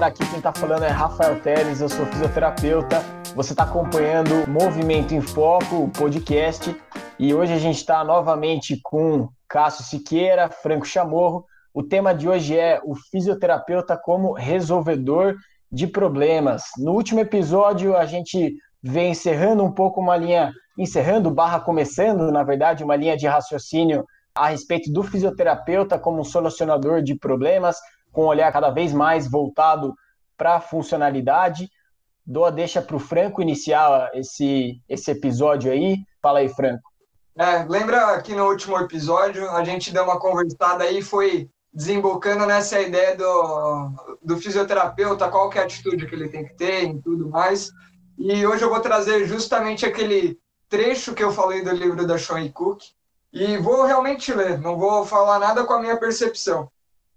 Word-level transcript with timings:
galera, 0.00 0.06
aqui 0.06 0.26
quem 0.30 0.38
está 0.38 0.50
falando 0.50 0.82
é 0.84 0.88
Rafael 0.88 1.38
Teres, 1.40 1.82
eu 1.82 1.88
sou 1.88 2.06
fisioterapeuta. 2.06 3.02
Você 3.36 3.52
está 3.52 3.64
acompanhando 3.64 4.48
Movimento 4.48 5.12
em 5.12 5.20
Foco, 5.20 5.84
o 5.84 5.90
podcast, 5.90 6.74
e 7.18 7.34
hoje 7.34 7.52
a 7.52 7.58
gente 7.58 7.76
está 7.76 8.02
novamente 8.02 8.80
com 8.82 9.28
Cássio 9.46 9.84
Siqueira, 9.84 10.48
Franco 10.48 10.86
Chamorro. 10.86 11.44
O 11.74 11.82
tema 11.82 12.14
de 12.14 12.26
hoje 12.26 12.58
é 12.58 12.80
o 12.82 12.94
fisioterapeuta 12.94 13.94
como 13.94 14.32
resolvedor 14.32 15.36
de 15.70 15.86
problemas. 15.86 16.62
No 16.78 16.92
último 16.92 17.20
episódio, 17.20 17.94
a 17.94 18.06
gente 18.06 18.54
vem 18.82 19.10
encerrando 19.10 19.62
um 19.62 19.72
pouco 19.72 20.00
uma 20.00 20.16
linha, 20.16 20.50
encerrando 20.78 21.30
barra 21.30 21.60
começando, 21.60 22.32
na 22.32 22.42
verdade, 22.42 22.82
uma 22.82 22.96
linha 22.96 23.18
de 23.18 23.26
raciocínio 23.26 24.06
a 24.34 24.48
respeito 24.48 24.90
do 24.90 25.02
fisioterapeuta 25.02 25.98
como 25.98 26.24
solucionador 26.24 27.02
de 27.02 27.14
problemas, 27.14 27.76
com 28.12 28.24
um 28.24 28.28
olhar 28.28 28.52
cada 28.52 28.70
vez 28.70 28.92
mais 28.92 29.30
voltado 29.30 29.94
para 30.36 30.56
a 30.56 30.60
funcionalidade. 30.60 31.70
Dou 32.26 32.44
a 32.44 32.50
deixa 32.50 32.80
para 32.80 32.96
o 32.96 33.00
Franco 33.00 33.42
iniciar 33.42 34.10
esse, 34.14 34.80
esse 34.88 35.10
episódio 35.10 35.70
aí. 35.70 35.98
Fala 36.22 36.40
aí, 36.40 36.48
Franco. 36.48 36.90
É, 37.36 37.64
lembra 37.64 38.20
que 38.22 38.34
no 38.34 38.46
último 38.46 38.78
episódio 38.78 39.48
a 39.50 39.64
gente 39.64 39.92
deu 39.92 40.04
uma 40.04 40.18
conversada 40.18 40.84
aí 40.84 41.00
foi 41.00 41.48
desembocando 41.72 42.44
nessa 42.46 42.80
ideia 42.80 43.16
do, 43.16 43.90
do 44.22 44.36
fisioterapeuta, 44.36 45.28
qual 45.28 45.48
que 45.48 45.58
é 45.58 45.62
a 45.62 45.64
atitude 45.64 46.06
que 46.06 46.14
ele 46.14 46.28
tem 46.28 46.44
que 46.44 46.54
ter 46.54 46.84
e 46.84 47.00
tudo 47.00 47.28
mais. 47.28 47.70
E 48.18 48.46
hoje 48.46 48.62
eu 48.62 48.68
vou 48.68 48.80
trazer 48.80 49.24
justamente 49.24 49.86
aquele 49.86 50.38
trecho 50.68 51.14
que 51.14 51.22
eu 51.22 51.32
falei 51.32 51.62
do 51.62 51.70
livro 51.70 52.06
da 52.06 52.18
Sean 52.18 52.48
Cook 52.50 52.82
e 53.32 53.56
vou 53.56 53.84
realmente 53.84 54.32
ler, 54.32 54.58
não 54.58 54.76
vou 54.76 55.06
falar 55.06 55.38
nada 55.38 55.64
com 55.64 55.72
a 55.72 55.80
minha 55.80 55.96
percepção. 55.96 56.70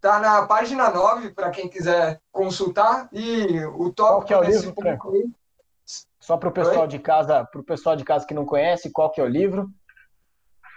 Tá 0.04 0.20
na 0.20 0.46
página 0.46 0.90
9, 0.90 1.30
para 1.30 1.50
quem 1.50 1.70
quiser 1.70 2.20
consultar, 2.30 3.08
e 3.14 3.64
o 3.68 3.90
tópico... 3.90 3.96
Qual 3.96 4.22
que 4.26 4.34
é 4.34 4.38
o 4.38 4.44
livro, 4.44 4.74
Franco? 4.78 5.14
Só 6.20 6.36
para 6.36 6.50
o 6.50 6.52
pessoal 6.52 6.82
Oi? 6.82 6.88
de 6.90 7.00
casa, 7.00 7.46
para 7.46 7.62
o 7.62 7.64
pessoal 7.64 7.96
de 7.96 8.04
casa 8.04 8.28
que 8.28 8.34
não 8.34 8.46
conhece, 8.46 8.92
qual 8.92 9.10
que 9.10 9.22
é 9.22 9.24
o 9.24 9.28
livro? 9.30 9.70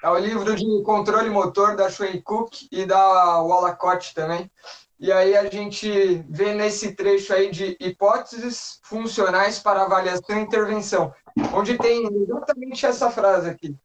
É 0.05 0.09
o 0.09 0.17
livro 0.17 0.55
de 0.55 0.81
controle 0.85 1.29
motor 1.29 1.75
da 1.75 1.91
Shui 1.91 2.23
Cook 2.23 2.69
e 2.71 2.87
da 2.87 3.41
Wallacott 3.41 4.15
também. 4.15 4.49
E 4.97 5.11
aí 5.11 5.37
a 5.37 5.51
gente 5.51 6.25
vê 6.31 6.55
nesse 6.55 6.95
trecho 6.95 7.35
aí 7.35 7.51
de 7.51 7.77
hipóteses 7.81 8.79
funcionais 8.85 9.59
para 9.59 9.83
avaliação 9.83 10.39
e 10.39 10.43
intervenção, 10.43 11.13
onde 11.53 11.77
tem 11.77 12.07
exatamente 12.07 12.87
essa 12.87 13.11
frase 13.11 13.51
aqui. 13.51 13.77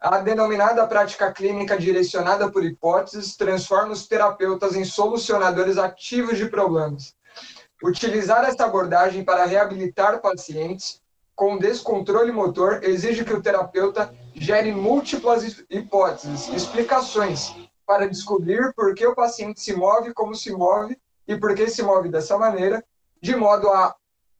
A 0.00 0.16
denominada 0.16 0.86
prática 0.86 1.30
clínica 1.30 1.76
direcionada 1.76 2.50
por 2.50 2.64
hipóteses 2.64 3.36
transforma 3.36 3.92
os 3.92 4.08
terapeutas 4.08 4.74
em 4.74 4.82
solucionadores 4.82 5.76
ativos 5.76 6.38
de 6.38 6.46
problemas. 6.46 7.14
Utilizar 7.84 8.48
esta 8.48 8.64
abordagem 8.64 9.22
para 9.22 9.44
reabilitar 9.44 10.22
pacientes 10.22 11.02
com 11.36 11.58
descontrole 11.58 12.32
motor 12.32 12.82
exige 12.82 13.26
que 13.26 13.34
o 13.34 13.42
terapeuta 13.42 14.10
gere 14.34 14.72
múltiplas 14.72 15.62
hipóteses, 15.68 16.48
explicações, 16.48 17.54
para 17.84 18.08
descobrir 18.08 18.72
por 18.74 18.94
que 18.94 19.06
o 19.06 19.14
paciente 19.14 19.60
se 19.60 19.76
move 19.76 20.14
como 20.14 20.34
se 20.34 20.50
move 20.50 20.96
e 21.28 21.36
por 21.36 21.54
que 21.54 21.68
se 21.68 21.82
move 21.82 22.08
dessa 22.08 22.38
maneira, 22.38 22.82
de 23.20 23.36
modo 23.36 23.68
a 23.68 23.94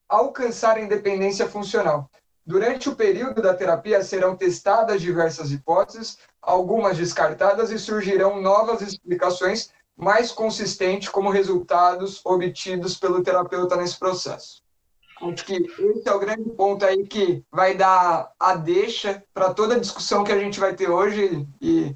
alcançar 0.08 0.78
a 0.78 0.81
independência 0.81 1.47
funcional. 1.47 2.11
Durante 2.50 2.88
o 2.88 2.96
período 2.96 3.40
da 3.40 3.54
terapia 3.54 4.02
serão 4.02 4.34
testadas 4.34 5.00
diversas 5.00 5.52
hipóteses, 5.52 6.18
algumas 6.42 6.98
descartadas 6.98 7.70
e 7.70 7.78
surgirão 7.78 8.42
novas 8.42 8.82
explicações 8.82 9.70
mais 9.96 10.32
consistentes 10.32 11.08
como 11.08 11.30
resultados 11.30 12.20
obtidos 12.24 12.98
pelo 12.98 13.22
terapeuta 13.22 13.76
nesse 13.76 13.96
processo. 13.96 14.64
Acho 15.22 15.44
que 15.44 15.58
esse 15.58 16.08
é 16.08 16.12
o 16.12 16.19
grande 16.19 16.50
ponto 16.50 16.84
aí 16.84 17.06
que 17.06 17.44
vai 17.52 17.76
dar 17.76 18.32
a 18.41 18.56
deixa 18.56 19.22
para 19.32 19.54
toda 19.54 19.76
a 19.76 19.78
discussão 19.78 20.25
que 20.25 20.32
a 20.32 20.38
gente 20.38 20.58
vai 20.58 20.75
ter 20.75 20.91
hoje 20.91 21.46
e 21.62 21.94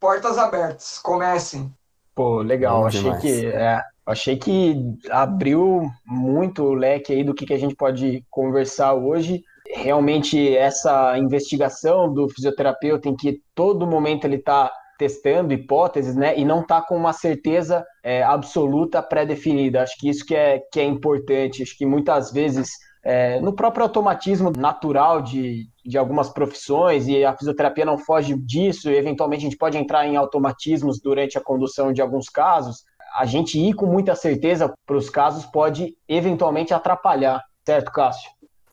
portas 0.00 0.36
abertas, 0.36 0.98
comecem. 0.98 1.72
Pô, 2.12 2.42
legal, 2.42 2.86
achei 2.86 3.14
que 3.18 3.46
é, 3.46 3.80
achei 4.04 4.36
que 4.36 4.98
abriu 5.12 5.88
muito 6.04 6.64
o 6.64 6.74
leque 6.74 7.12
aí 7.12 7.22
do 7.22 7.32
que, 7.32 7.46
que 7.46 7.54
a 7.54 7.58
gente 7.58 7.76
pode 7.76 8.24
conversar 8.28 8.94
hoje 8.94 9.44
realmente 9.72 10.54
essa 10.56 11.16
investigação 11.18 12.12
do 12.12 12.28
fisioterapeuta 12.28 13.08
em 13.08 13.16
que 13.16 13.40
todo 13.54 13.86
momento 13.86 14.24
ele 14.26 14.36
está 14.36 14.70
testando 14.98 15.52
hipóteses, 15.52 16.14
né, 16.14 16.38
e 16.38 16.44
não 16.44 16.60
está 16.60 16.80
com 16.80 16.96
uma 16.96 17.12
certeza 17.12 17.84
é, 18.04 18.22
absoluta 18.22 19.02
pré-definida. 19.02 19.82
Acho 19.82 19.96
que 19.98 20.08
isso 20.08 20.24
que 20.24 20.34
é, 20.34 20.60
que 20.70 20.78
é 20.78 20.84
importante. 20.84 21.62
Acho 21.62 21.76
que 21.76 21.84
muitas 21.84 22.30
vezes 22.30 22.68
é, 23.04 23.40
no 23.40 23.52
próprio 23.52 23.82
automatismo 23.82 24.52
natural 24.56 25.20
de, 25.20 25.66
de 25.84 25.98
algumas 25.98 26.28
profissões, 26.28 27.08
e 27.08 27.24
a 27.24 27.36
fisioterapia 27.36 27.84
não 27.84 27.98
foge 27.98 28.36
disso, 28.38 28.90
e 28.90 28.96
eventualmente 28.96 29.40
a 29.40 29.48
gente 29.48 29.58
pode 29.58 29.76
entrar 29.76 30.06
em 30.06 30.16
automatismos 30.16 31.00
durante 31.00 31.36
a 31.36 31.42
condução 31.42 31.92
de 31.92 32.00
alguns 32.00 32.28
casos, 32.28 32.84
a 33.18 33.26
gente 33.26 33.58
ir 33.58 33.74
com 33.74 33.86
muita 33.86 34.14
certeza 34.14 34.72
para 34.86 34.96
os 34.96 35.10
casos 35.10 35.44
pode 35.44 35.96
eventualmente 36.08 36.72
atrapalhar, 36.72 37.42
certo, 37.66 37.90
Cássio? 37.90 38.30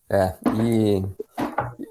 É, 0.10 0.34
e, 0.56 1.06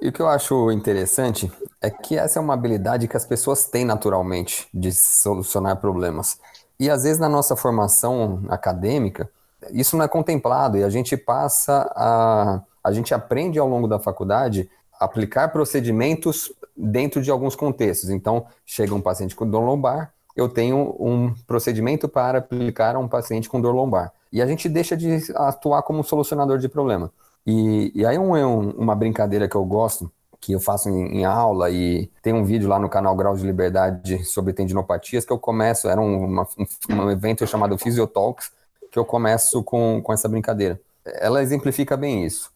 e 0.01 0.09
o 0.09 0.13
que 0.13 0.21
eu 0.21 0.29
acho 0.29 0.73
interessante 0.73 1.51
é 1.81 1.89
que 1.91 2.19
essa 2.19 2.39
é 2.39 2.43
uma 2.43 2.55
habilidade 2.55 3.07
que 3.07 3.17
as 3.17 3.25
pessoas 3.25 3.67
têm 3.67 3.85
naturalmente 3.85 4.69
de 4.75 4.93
solucionar 4.93 5.77
problemas. 5.77 6.39
E 6.81 6.91
às 6.91 7.05
vezes 7.05 7.19
na 7.19 7.29
nossa 7.29 7.55
formação 7.55 8.43
acadêmica, 8.49 9.31
isso 9.71 9.97
não 9.97 10.05
é 10.05 10.09
contemplado 10.09 10.77
e 10.77 10.85
a 10.85 10.91
gente 10.91 11.17
passa 11.17 11.91
a. 11.95 12.63
A 12.83 12.93
gente 12.93 13.13
aprende 13.13 13.59
ao 13.59 13.69
longo 13.69 13.87
da 13.87 13.99
faculdade 13.99 14.71
aplicar 14.99 15.49
procedimentos 15.49 16.51
dentro 16.77 17.21
de 17.21 17.31
alguns 17.31 17.55
contextos. 17.55 18.09
Então, 18.09 18.47
chega 18.65 18.95
um 18.95 19.01
paciente 19.01 19.35
com 19.37 19.49
dor 19.49 19.61
lombar, 19.61 20.15
eu 20.35 20.49
tenho 20.49 20.97
um 20.99 21.35
procedimento 21.47 22.09
para 22.09 22.39
aplicar 22.39 22.95
a 22.95 22.99
um 22.99 23.09
paciente 23.09 23.49
com 23.49 23.61
dor 23.61 23.75
lombar. 23.75 24.13
E 24.33 24.41
a 24.41 24.47
gente 24.47 24.69
deixa 24.69 24.97
de 24.97 25.21
atuar 25.35 25.83
como 25.83 26.05
solucionador 26.05 26.59
de 26.59 26.69
problema. 26.69 27.11
E, 27.51 27.93
e 27.95 28.05
aí 28.05 28.19
um, 28.19 28.37
um, 28.37 28.71
uma 28.73 28.95
brincadeira 28.95 29.49
que 29.49 29.57
eu 29.57 29.65
gosto, 29.65 30.13
que 30.39 30.53
eu 30.53 30.61
faço 30.61 30.91
em, 30.91 31.21
em, 31.21 31.25
aula 31.25 31.71
e 31.71 32.11
tem 32.21 32.35
um 32.35 32.45
vídeo 32.45 32.69
lá 32.69 32.79
no 32.79 32.91
canal 32.91 33.17
Grau 33.17 33.35
de 33.35 33.43
Liberdade 33.43 34.23
sobre 34.23 34.53
tendinopatias 34.53 35.25
que 35.25 35.33
eu 35.33 35.39
começo, 35.39 35.89
era 35.89 35.99
um, 35.99 36.27
uma, 36.27 36.47
um 36.91 37.11
evento 37.11 37.47
chamado 37.47 37.79
Physiotalks, 37.79 38.53
que 38.93 38.99
eu 38.99 39.05
começo 39.05 39.63
com, 39.63 40.03
com 40.03 40.13
essa 40.13 40.29
brincadeira. 40.29 40.79
Ela 41.07 41.43
exemplifica 41.43 41.97
bem 41.97 42.27
isso. 42.27 42.53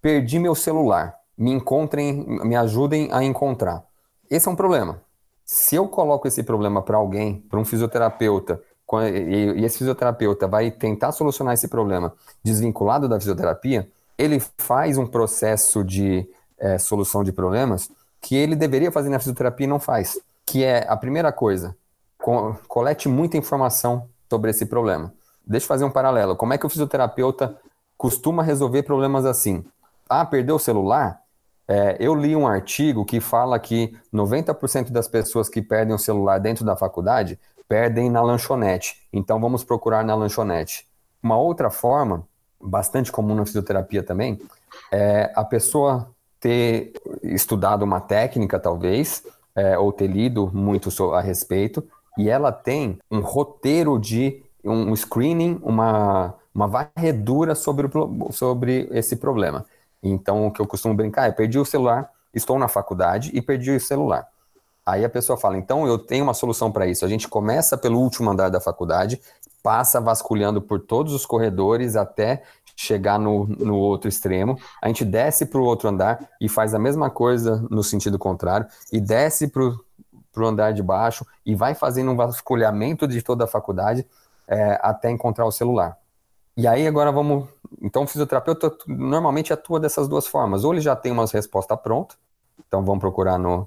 Perdi 0.00 0.38
meu 0.38 0.54
celular, 0.54 1.14
me 1.36 1.50
encontrem, 1.50 2.24
me 2.42 2.56
ajudem 2.56 3.10
a 3.12 3.22
encontrar. 3.22 3.84
Esse 4.30 4.48
é 4.48 4.50
um 4.50 4.56
problema. 4.56 5.02
Se 5.44 5.76
eu 5.76 5.86
coloco 5.86 6.26
esse 6.26 6.42
problema 6.42 6.80
para 6.80 6.96
alguém, 6.96 7.44
para 7.50 7.60
um 7.60 7.66
fisioterapeuta, 7.66 8.62
e 9.10 9.62
esse 9.62 9.76
fisioterapeuta 9.76 10.48
vai 10.48 10.70
tentar 10.70 11.12
solucionar 11.12 11.52
esse 11.52 11.68
problema 11.68 12.14
desvinculado 12.42 13.06
da 13.06 13.18
fisioterapia, 13.20 13.90
ele 14.16 14.40
faz 14.58 14.98
um 14.98 15.06
processo 15.06 15.84
de 15.84 16.28
é, 16.58 16.78
solução 16.78 17.24
de 17.24 17.32
problemas 17.32 17.90
que 18.20 18.36
ele 18.36 18.54
deveria 18.54 18.92
fazer 18.92 19.08
na 19.08 19.18
fisioterapia 19.18 19.66
e 19.66 19.68
não 19.68 19.80
faz. 19.80 20.18
Que 20.46 20.64
é 20.64 20.86
a 20.88 20.96
primeira 20.96 21.32
coisa, 21.32 21.76
co 22.18 22.56
colete 22.68 23.08
muita 23.08 23.36
informação 23.36 24.08
sobre 24.30 24.50
esse 24.50 24.66
problema. 24.66 25.12
Deixa 25.44 25.64
eu 25.64 25.68
fazer 25.68 25.84
um 25.84 25.90
paralelo. 25.90 26.36
Como 26.36 26.52
é 26.52 26.58
que 26.58 26.64
o 26.64 26.68
fisioterapeuta 26.68 27.58
costuma 27.96 28.42
resolver 28.42 28.84
problemas 28.84 29.26
assim? 29.26 29.64
Ah, 30.08 30.24
perdeu 30.24 30.56
o 30.56 30.60
celular? 30.60 31.20
É, 31.66 31.96
eu 31.98 32.14
li 32.14 32.34
um 32.36 32.46
artigo 32.46 33.04
que 33.04 33.20
fala 33.20 33.58
que 33.58 33.96
90% 34.12 34.90
das 34.90 35.08
pessoas 35.08 35.48
que 35.48 35.62
perdem 35.62 35.94
o 35.94 35.98
celular 35.98 36.38
dentro 36.38 36.64
da 36.64 36.76
faculdade 36.76 37.38
perdem 37.68 38.10
na 38.10 38.20
lanchonete. 38.20 39.02
Então 39.12 39.40
vamos 39.40 39.64
procurar 39.64 40.04
na 40.04 40.14
lanchonete. 40.14 40.86
Uma 41.22 41.38
outra 41.38 41.70
forma 41.70 42.26
bastante 42.62 43.10
comum 43.10 43.34
na 43.34 43.44
fisioterapia 43.44 44.02
também, 44.02 44.38
é 44.90 45.32
a 45.34 45.44
pessoa 45.44 46.08
ter 46.40 46.92
estudado 47.22 47.82
uma 47.82 48.00
técnica, 48.00 48.58
talvez, 48.58 49.24
é, 49.54 49.78
ou 49.78 49.92
ter 49.92 50.06
lido 50.06 50.50
muito 50.52 50.90
a 51.12 51.20
respeito, 51.20 51.84
e 52.18 52.28
ela 52.28 52.52
tem 52.52 52.98
um 53.10 53.20
roteiro 53.20 53.98
de 53.98 54.42
um 54.64 54.94
screening, 54.94 55.58
uma, 55.62 56.34
uma 56.54 56.68
varredura 56.68 57.54
sobre, 57.54 57.86
o, 57.86 58.32
sobre 58.32 58.88
esse 58.92 59.16
problema. 59.16 59.64
Então, 60.02 60.46
o 60.46 60.50
que 60.50 60.60
eu 60.60 60.66
costumo 60.66 60.94
brincar 60.94 61.28
é: 61.28 61.32
perdi 61.32 61.58
o 61.58 61.64
celular, 61.64 62.10
estou 62.34 62.58
na 62.58 62.68
faculdade 62.68 63.30
e 63.34 63.40
perdi 63.40 63.70
o 63.70 63.80
celular. 63.80 64.26
Aí 64.84 65.04
a 65.04 65.08
pessoa 65.08 65.38
fala: 65.38 65.56
então 65.56 65.86
eu 65.86 65.98
tenho 65.98 66.24
uma 66.24 66.34
solução 66.34 66.70
para 66.70 66.86
isso. 66.86 67.04
A 67.04 67.08
gente 67.08 67.28
começa 67.28 67.76
pelo 67.76 68.00
último 68.00 68.30
andar 68.30 68.48
da 68.48 68.60
faculdade 68.60 69.20
passa 69.62 70.00
vasculhando 70.00 70.60
por 70.60 70.80
todos 70.80 71.12
os 71.12 71.24
corredores 71.24 71.96
até 71.96 72.42
chegar 72.74 73.18
no, 73.18 73.46
no 73.46 73.76
outro 73.76 74.08
extremo. 74.08 74.58
A 74.82 74.88
gente 74.88 75.04
desce 75.04 75.46
para 75.46 75.60
o 75.60 75.64
outro 75.64 75.88
andar 75.88 76.28
e 76.40 76.48
faz 76.48 76.74
a 76.74 76.78
mesma 76.78 77.10
coisa 77.10 77.64
no 77.70 77.82
sentido 77.82 78.18
contrário, 78.18 78.66
e 78.92 79.00
desce 79.00 79.48
para 79.48 79.62
o 79.62 80.46
andar 80.46 80.72
de 80.72 80.82
baixo 80.82 81.26
e 81.44 81.54
vai 81.54 81.74
fazendo 81.74 82.10
um 82.10 82.16
vasculhamento 82.16 83.06
de 83.06 83.22
toda 83.22 83.44
a 83.44 83.48
faculdade 83.48 84.06
é, 84.48 84.78
até 84.82 85.10
encontrar 85.10 85.46
o 85.46 85.52
celular. 85.52 85.96
E 86.56 86.66
aí 86.66 86.86
agora 86.86 87.10
vamos. 87.10 87.48
Então 87.80 88.02
o 88.02 88.06
fisioterapeuta 88.06 88.76
normalmente 88.86 89.52
atua 89.52 89.80
dessas 89.80 90.06
duas 90.08 90.26
formas. 90.26 90.64
Ou 90.64 90.72
ele 90.72 90.80
já 90.80 90.94
tem 90.94 91.10
uma 91.10 91.24
resposta 91.26 91.76
pronta, 91.76 92.14
então 92.66 92.84
vamos 92.84 93.00
procurar 93.00 93.38
no, 93.38 93.66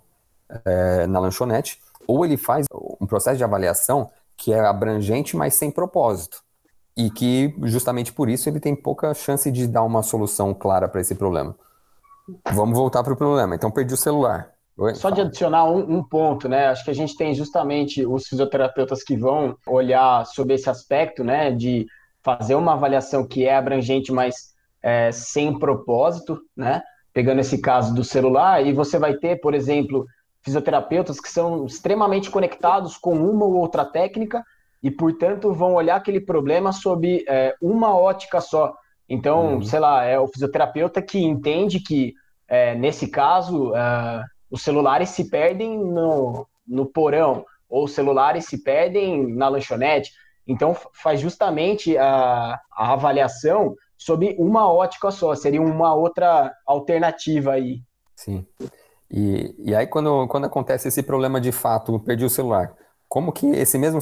é, 0.63 1.07
na 1.07 1.19
lanchonete, 1.19 1.81
ou 2.07 2.23
ele 2.23 2.37
faz 2.37 2.67
um 3.01 3.07
processo 3.07 3.37
de 3.37 3.43
avaliação 3.43 4.09
que 4.37 4.53
é 4.53 4.59
abrangente, 4.59 5.35
mas 5.35 5.53
sem 5.55 5.71
propósito. 5.71 6.43
E 6.97 7.09
que 7.09 7.53
justamente 7.63 8.13
por 8.13 8.29
isso 8.29 8.47
ele 8.47 8.59
tem 8.59 8.75
pouca 8.75 9.13
chance 9.13 9.51
de 9.51 9.67
dar 9.67 9.83
uma 9.83 10.01
solução 10.01 10.53
clara 10.53 10.87
para 10.87 11.01
esse 11.01 11.15
problema. 11.15 11.55
Vamos 12.53 12.77
voltar 12.77 13.03
para 13.03 13.13
o 13.13 13.17
problema. 13.17 13.55
Então 13.55 13.69
perdi 13.69 13.93
o 13.93 13.97
celular. 13.97 14.51
Oi, 14.77 14.93
Só 14.95 15.03
fala. 15.03 15.15
de 15.15 15.21
adicionar 15.21 15.65
um, 15.65 15.97
um, 15.97 16.03
ponto, 16.03 16.49
né? 16.49 16.67
Acho 16.67 16.83
que 16.83 16.91
a 16.91 16.95
gente 16.95 17.15
tem 17.15 17.33
justamente 17.33 18.05
os 18.05 18.27
fisioterapeutas 18.27 19.03
que 19.03 19.15
vão 19.15 19.55
olhar 19.65 20.25
sobre 20.25 20.55
esse 20.55 20.69
aspecto, 20.69 21.23
né? 21.23 21.51
De 21.51 21.85
fazer 22.21 22.55
uma 22.55 22.73
avaliação 22.73 23.25
que 23.25 23.45
é 23.45 23.55
abrangente, 23.55 24.11
mas 24.11 24.53
é, 24.81 25.11
sem 25.11 25.57
propósito, 25.57 26.41
né? 26.55 26.81
Pegando 27.13 27.39
esse 27.39 27.59
caso 27.59 27.93
do 27.93 28.03
celular, 28.03 28.65
e 28.65 28.73
você 28.73 28.99
vai 28.99 29.13
ter, 29.13 29.39
por 29.39 29.53
exemplo, 29.53 30.05
fisioterapeutas 30.45 31.19
que 31.19 31.29
são 31.29 31.65
extremamente 31.65 32.29
conectados 32.29 32.95
com 32.95 33.15
uma 33.15 33.45
ou 33.45 33.55
outra 33.55 33.83
técnica 33.83 34.45
e, 34.81 34.91
portanto, 34.91 35.51
vão 35.51 35.73
olhar 35.73 35.95
aquele 35.95 36.19
problema 36.19 36.71
sob 36.71 37.25
é, 37.27 37.55
uma 37.59 37.97
ótica 37.97 38.39
só. 38.39 38.75
Então, 39.09 39.55
uhum. 39.55 39.61
sei 39.63 39.79
lá, 39.79 40.03
é 40.05 40.19
o 40.19 40.27
fisioterapeuta 40.27 41.01
que 41.01 41.17
entende 41.17 41.79
que, 41.79 42.13
é, 42.47 42.75
nesse 42.75 43.07
caso, 43.07 43.75
é, 43.75 44.23
os 44.49 44.61
celulares 44.61 45.09
se 45.09 45.27
perdem 45.31 45.79
no, 45.79 46.47
no 46.67 46.85
porão, 46.85 47.43
ou 47.67 47.85
os 47.85 47.93
celulares 47.93 48.45
se 48.45 48.63
perdem 48.63 49.33
na 49.33 49.49
lanchonete. 49.49 50.11
Então, 50.47 50.77
faz 50.93 51.19
justamente 51.19 51.97
a, 51.97 52.59
a 52.71 52.93
avaliação 52.93 53.75
sob 53.97 54.35
uma 54.37 54.71
ótica 54.71 55.09
só, 55.09 55.33
seria 55.33 55.61
uma 55.61 55.95
outra 55.95 56.53
alternativa 56.67 57.53
aí. 57.53 57.81
Sim. 58.15 58.45
E, 59.09 59.55
e 59.59 59.75
aí, 59.75 59.87
quando, 59.87 60.27
quando 60.27 60.45
acontece 60.45 60.87
esse 60.87 61.03
problema 61.03 61.39
de 61.39 61.51
fato, 61.51 61.99
perdi 61.99 62.25
o 62.25 62.29
celular, 62.29 62.73
como 63.07 63.31
que 63.31 63.47
esse 63.47 63.77
mesmo 63.77 64.01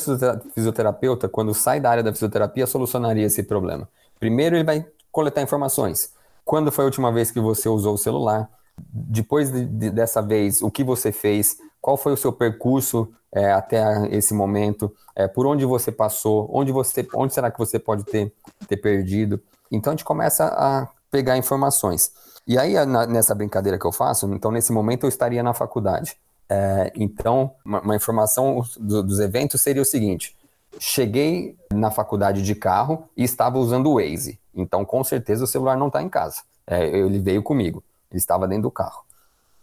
fisioterapeuta, 0.54 1.28
quando 1.28 1.54
sai 1.54 1.80
da 1.80 1.90
área 1.90 2.04
da 2.04 2.14
fisioterapia, 2.14 2.66
solucionaria 2.66 3.26
esse 3.26 3.44
problema? 3.44 3.88
Primeiro, 4.20 4.56
ele 4.56 4.64
vai 4.64 4.86
coletar 5.12 5.42
informações. 5.42 6.14
Quando 6.46 6.72
foi 6.72 6.84
a 6.84 6.88
última 6.88 7.12
vez 7.12 7.30
que 7.30 7.40
você 7.40 7.70
usou 7.70 7.94
o 7.94 7.98
celular? 7.98 8.50
Depois 8.90 9.52
de, 9.52 9.66
de, 9.66 9.90
dessa 9.92 10.22
vez, 10.22 10.62
o 10.62 10.72
que 10.72 10.84
você 10.84 11.12
fez? 11.12 11.58
Qual 11.80 11.96
foi 11.98 12.14
o 12.14 12.18
seu 12.18 12.32
percurso 12.34 13.08
é, 13.32 13.52
até 13.52 13.84
esse 14.10 14.34
momento? 14.34 14.92
É, 15.16 15.28
por 15.28 15.46
onde 15.46 15.66
você 15.66 15.92
passou? 15.92 16.50
Onde, 16.52 16.72
você, 16.72 17.08
onde 17.14 17.34
será 17.34 17.52
que 17.52 17.60
você 17.60 17.78
pode 17.78 18.04
ter, 18.06 18.34
ter 18.68 18.78
perdido? 18.78 19.40
Então, 19.72 19.92
a 19.92 19.96
gente 19.96 20.06
começa 20.06 20.46
a 20.46 20.88
pegar 21.12 21.38
informações. 21.38 22.12
E 22.45 22.57
aí, 22.57 22.74
nessa 23.07 23.34
brincadeira 23.34 23.80
que 23.80 23.86
eu 23.86 23.92
faço, 23.92 24.31
então, 24.34 24.51
nesse 24.51 24.72
momento, 24.72 25.06
eu 25.06 25.10
estaria 25.10 25.42
na 25.42 25.54
faculdade. 25.54 26.18
É, 26.50 26.92
então, 26.95 27.51
uma, 27.63 27.81
uma 27.81 27.95
informação 27.95 28.63
do, 28.78 29.01
dos 29.01 29.19
eventos 29.19 29.62
seria 29.62 29.81
o 29.81 29.86
seguinte: 29.86 30.36
cheguei 30.78 31.57
na 31.72 31.90
faculdade 31.90 32.44
de 32.44 32.54
carro 32.54 33.10
e 33.16 33.24
estava 33.24 33.57
usando 33.57 33.90
o 33.90 33.95
Waze. 33.95 34.40
Então, 34.54 34.84
com 34.84 35.04
certeza, 35.04 35.45
o 35.45 35.48
celular 35.48 35.78
não 35.78 35.88
está 35.88 36.01
em 36.01 36.10
casa. 36.10 36.42
É, 36.68 36.86
ele 36.86 37.19
veio 37.19 37.42
comigo. 37.42 37.81
Ele 38.12 38.19
estava 38.19 38.48
dentro 38.48 38.63
do 38.63 38.72
carro. 38.72 39.04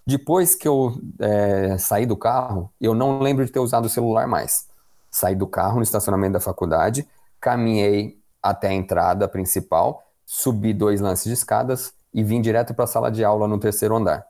Depois 0.06 0.54
que 0.54 0.66
eu 0.66 0.98
é, 1.18 1.76
saí 1.78 2.06
do 2.06 2.16
carro, 2.16 2.72
eu 2.80 2.94
não 2.94 3.20
lembro 3.20 3.44
de 3.44 3.52
ter 3.52 3.60
usado 3.60 3.84
o 3.84 3.90
celular 3.90 4.26
mais. 4.26 4.66
Saí 5.10 5.36
do 5.36 5.46
carro 5.46 5.76
no 5.76 5.82
estacionamento 5.82 6.32
da 6.32 6.40
faculdade, 6.40 7.06
caminhei 7.40 8.18
até 8.42 8.68
a 8.68 8.72
entrada 8.72 9.28
principal, 9.28 10.02
subi 10.24 10.72
dois 10.72 11.00
lances 11.00 11.24
de 11.24 11.34
escadas 11.34 11.92
e 12.12 12.22
vim 12.22 12.40
direto 12.40 12.74
para 12.74 12.84
a 12.84 12.88
sala 12.88 13.10
de 13.10 13.24
aula 13.24 13.46
no 13.46 13.58
terceiro 13.58 13.96
andar. 13.96 14.26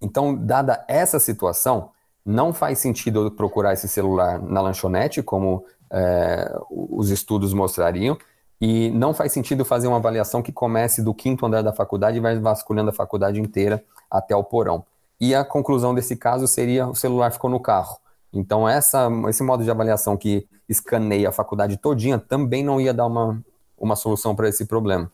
Então, 0.00 0.34
dada 0.34 0.84
essa 0.88 1.18
situação, 1.18 1.90
não 2.24 2.52
faz 2.52 2.78
sentido 2.78 3.26
eu 3.26 3.30
procurar 3.30 3.72
esse 3.72 3.88
celular 3.88 4.40
na 4.42 4.60
lanchonete, 4.60 5.22
como 5.22 5.64
é, 5.90 6.52
os 6.70 7.10
estudos 7.10 7.52
mostrariam, 7.52 8.16
e 8.60 8.90
não 8.90 9.12
faz 9.12 9.32
sentido 9.32 9.64
fazer 9.64 9.88
uma 9.88 9.96
avaliação 9.96 10.42
que 10.42 10.52
comece 10.52 11.02
do 11.02 11.12
quinto 11.12 11.44
andar 11.44 11.62
da 11.62 11.72
faculdade 11.72 12.16
e 12.16 12.20
vai 12.20 12.38
vasculhando 12.38 12.90
a 12.90 12.94
faculdade 12.94 13.40
inteira 13.40 13.84
até 14.10 14.34
o 14.34 14.44
porão. 14.44 14.84
E 15.20 15.34
a 15.34 15.44
conclusão 15.44 15.94
desse 15.94 16.16
caso 16.16 16.46
seria 16.46 16.86
o 16.86 16.94
celular 16.94 17.30
ficou 17.30 17.50
no 17.50 17.60
carro. 17.60 17.98
Então 18.32 18.68
essa, 18.68 19.08
esse 19.28 19.42
modo 19.42 19.62
de 19.62 19.70
avaliação 19.70 20.16
que 20.16 20.48
escaneia 20.68 21.28
a 21.28 21.32
faculdade 21.32 21.76
todinha 21.76 22.18
também 22.18 22.64
não 22.64 22.80
ia 22.80 22.92
dar 22.92 23.06
uma, 23.06 23.40
uma 23.78 23.96
solução 23.96 24.34
para 24.34 24.48
esse 24.48 24.66
problema. 24.66 25.10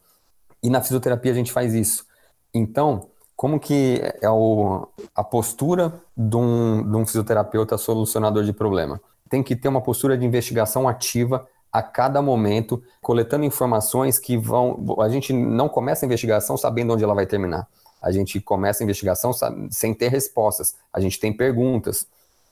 E 0.62 0.68
na 0.68 0.80
fisioterapia 0.80 1.32
a 1.32 1.34
gente 1.34 1.52
faz 1.52 1.74
isso. 1.74 2.04
Então, 2.52 3.08
como 3.36 3.58
que 3.58 4.00
é 4.20 4.28
o, 4.28 4.86
a 5.14 5.24
postura 5.24 6.00
de 6.16 6.36
um, 6.36 6.90
de 6.90 6.96
um 6.96 7.06
fisioterapeuta 7.06 7.78
solucionador 7.78 8.44
de 8.44 8.52
problema? 8.52 9.00
Tem 9.28 9.42
que 9.42 9.56
ter 9.56 9.68
uma 9.68 9.80
postura 9.80 10.18
de 10.18 10.26
investigação 10.26 10.88
ativa 10.88 11.46
a 11.72 11.82
cada 11.82 12.20
momento, 12.20 12.82
coletando 13.00 13.44
informações 13.44 14.18
que 14.18 14.36
vão. 14.36 14.84
A 15.00 15.08
gente 15.08 15.32
não 15.32 15.68
começa 15.68 16.04
a 16.04 16.06
investigação 16.06 16.56
sabendo 16.56 16.92
onde 16.92 17.04
ela 17.04 17.14
vai 17.14 17.26
terminar. 17.26 17.66
A 18.02 18.10
gente 18.10 18.40
começa 18.40 18.82
a 18.82 18.84
investigação 18.84 19.32
sem 19.70 19.94
ter 19.94 20.08
respostas. 20.08 20.74
A 20.92 21.00
gente 21.00 21.20
tem 21.20 21.32
perguntas. 21.32 22.06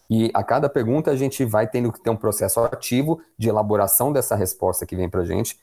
E 0.09 0.31
a 0.33 0.43
cada 0.43 0.69
pergunta 0.69 1.11
a 1.11 1.17
gente 1.17 1.45
vai 1.45 1.67
tendo 1.67 1.93
que 1.93 2.01
ter 2.01 2.11
um 2.11 2.17
processo 2.17 2.61
ativo 2.61 3.21
de 3.37 3.49
elaboração 3.49 4.13
dessa 4.13 4.35
resposta 4.35 4.87
que 4.87 4.97
vem 4.97 5.09
para 5.09 5.21
a 5.21 5.25
gente, 5.25 5.59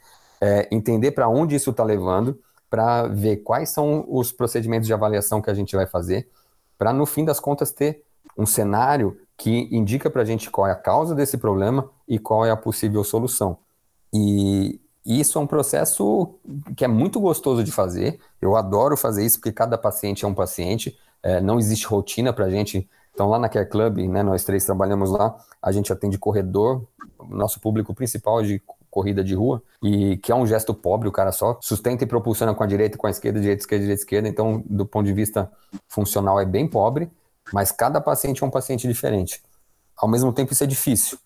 é, 0.46 0.68
entender 0.70 1.10
para 1.10 1.28
onde 1.28 1.56
isso 1.56 1.72
está 1.72 1.84
levando, 1.84 2.40
para 2.70 3.08
ver 3.08 3.38
quais 3.38 3.70
são 3.70 4.06
os 4.08 4.32
procedimentos 4.32 4.86
de 4.86 4.94
avaliação 4.94 5.42
que 5.42 5.50
a 5.50 5.54
gente 5.56 5.76
vai 5.76 5.88
fazer, 5.88 6.30
para 6.78 6.94
no 6.94 7.08
fim 7.08 7.26
das 7.26 7.40
contas 7.40 7.72
ter 7.72 8.04
um 8.38 8.46
cenário 8.46 9.18
que 9.36 9.68
indica 9.76 10.08
para 10.08 10.22
a 10.22 10.26
gente 10.26 10.52
qual 10.52 10.68
é 10.68 10.72
a 10.72 10.76
causa 10.76 11.16
desse 11.16 11.36
problema 11.36 11.90
e 12.08 12.20
qual 12.20 12.46
é 12.46 12.52
a 12.52 12.56
possível 12.56 13.04
solução. 13.04 13.58
E 14.14 14.80
isso 15.04 15.40
é 15.40 15.42
um 15.42 15.48
processo 15.48 16.36
que 16.78 16.86
é 16.86 16.88
muito 16.88 17.20
gostoso 17.20 17.64
de 17.64 17.72
fazer. 17.72 18.20
Eu 18.40 18.56
adoro 18.56 18.96
fazer 18.96 19.26
isso 19.26 19.40
porque 19.40 19.52
cada 19.52 19.80
paciente 19.80 20.26
é 20.26 20.28
um 20.28 20.34
paciente. 20.34 20.96
É, 21.24 21.42
não 21.42 21.58
existe 21.58 21.88
rotina 21.88 22.32
para 22.32 22.46
a 22.46 22.50
gente. 22.52 22.88
Então, 23.14 23.28
lá 23.30 23.40
na 23.40 23.50
Care 23.50 23.68
Club, 23.68 23.98
né, 23.98 24.22
nós 24.22 24.44
três 24.44 24.64
trabalhamos 24.64 25.10
lá, 25.10 25.36
a 25.62 25.72
gente 25.72 25.92
atende 25.92 26.20
corredor, 26.20 26.86
nosso 27.30 27.60
público 27.60 27.94
principal 27.96 28.44
de 28.44 28.62
corrida 28.96 29.22
de 29.22 29.36
rua, 29.36 29.62
e 29.84 30.16
que 30.16 30.32
é 30.32 30.36
um 30.36 30.48
gesto 30.48 30.74
pobre, 30.74 31.10
o 31.10 31.12
cara 31.12 31.34
só 31.34 31.60
sustenta 31.62 32.06
e 32.06 32.08
propulsiona 32.08 32.56
com 32.56 32.64
a 32.64 32.66
direita, 32.66 32.98
com 32.98 33.06
a 33.06 33.10
esquerda, 33.10 33.42
direita, 33.42 33.62
esquerda, 33.62 33.84
direita, 33.84 34.02
esquerda. 34.02 34.30
Então, 34.30 34.64
do 34.66 34.86
ponto 34.86 35.06
de 35.06 35.12
vista 35.12 35.52
funcional, 35.90 36.40
é 36.40 36.46
bem 36.46 36.66
pobre. 36.66 37.12
Mas 37.52 37.74
cada 37.74 38.00
paciente 38.00 38.42
é 38.42 38.48
um 38.48 38.50
paciente 38.50 38.88
diferente. 38.88 39.44
Ao 39.98 40.08
mesmo 40.08 40.32
tempo, 40.32 40.54
isso 40.54 40.64
é 40.64 40.68
difícil, 40.68 41.18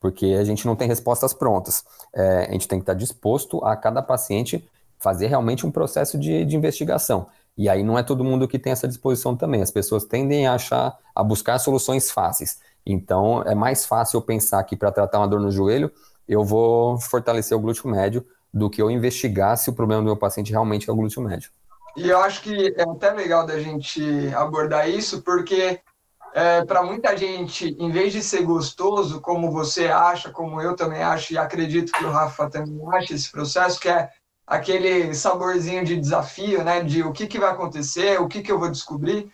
porque 0.00 0.36
a 0.40 0.44
gente 0.44 0.64
não 0.64 0.76
tem 0.76 0.86
respostas 0.86 1.34
prontas. 1.34 1.84
É, 2.14 2.46
a 2.48 2.52
gente 2.52 2.68
tem 2.68 2.78
que 2.78 2.84
estar 2.84 2.94
disposto 2.94 3.62
a 3.64 3.76
cada 3.76 4.00
paciente 4.00 4.64
fazer 5.00 5.26
realmente 5.26 5.66
um 5.66 5.70
processo 5.70 6.16
de, 6.16 6.44
de 6.44 6.56
investigação. 6.56 7.26
E 7.58 7.68
aí 7.68 7.82
não 7.82 7.98
é 7.98 8.04
todo 8.04 8.22
mundo 8.22 8.46
que 8.46 8.58
tem 8.58 8.72
essa 8.72 8.86
disposição 8.86 9.34
também. 9.34 9.62
As 9.62 9.72
pessoas 9.72 10.04
tendem 10.04 10.46
a 10.46 10.54
achar, 10.54 10.96
a 11.12 11.24
buscar 11.24 11.58
soluções 11.58 12.08
fáceis. 12.08 12.60
Então, 12.86 13.42
é 13.42 13.54
mais 13.54 13.84
fácil 13.84 14.18
eu 14.18 14.22
pensar 14.22 14.62
que 14.62 14.76
para 14.76 14.92
tratar 14.92 15.18
uma 15.18 15.26
dor 15.26 15.40
no 15.40 15.50
joelho, 15.50 15.90
eu 16.28 16.44
vou 16.44 16.98
fortalecer 17.00 17.56
o 17.56 17.60
glúteo 17.60 17.88
médio 17.88 18.26
do 18.52 18.70
que 18.70 18.80
eu 18.80 18.90
investigar 18.90 19.56
se 19.56 19.70
o 19.70 19.72
problema 19.72 20.02
do 20.02 20.06
meu 20.06 20.16
paciente 20.16 20.50
realmente 20.50 20.88
é 20.88 20.92
o 20.92 20.96
glúteo 20.96 21.22
médio. 21.22 21.50
E 21.96 22.08
eu 22.08 22.18
acho 22.18 22.42
que 22.42 22.74
é 22.76 22.82
até 22.82 23.10
legal 23.12 23.46
da 23.46 23.58
gente 23.58 24.02
abordar 24.34 24.88
isso, 24.88 25.22
porque 25.22 25.80
é, 26.34 26.62
para 26.64 26.82
muita 26.82 27.16
gente, 27.16 27.74
em 27.78 27.90
vez 27.90 28.12
de 28.12 28.22
ser 28.22 28.42
gostoso, 28.42 29.22
como 29.22 29.50
você 29.50 29.88
acha, 29.88 30.30
como 30.30 30.60
eu 30.60 30.76
também 30.76 31.02
acho, 31.02 31.32
e 31.32 31.38
acredito 31.38 31.92
que 31.92 32.04
o 32.04 32.10
Rafa 32.10 32.50
também 32.50 32.78
acha 32.94 33.14
esse 33.14 33.32
processo, 33.32 33.80
que 33.80 33.88
é 33.88 34.10
aquele 34.46 35.14
saborzinho 35.14 35.82
de 35.82 35.96
desafio, 35.96 36.62
né? 36.62 36.82
De 36.82 37.02
o 37.02 37.12
que, 37.12 37.26
que 37.26 37.38
vai 37.38 37.50
acontecer, 37.50 38.20
o 38.20 38.28
que, 38.28 38.42
que 38.42 38.52
eu 38.52 38.58
vou 38.58 38.70
descobrir. 38.70 39.32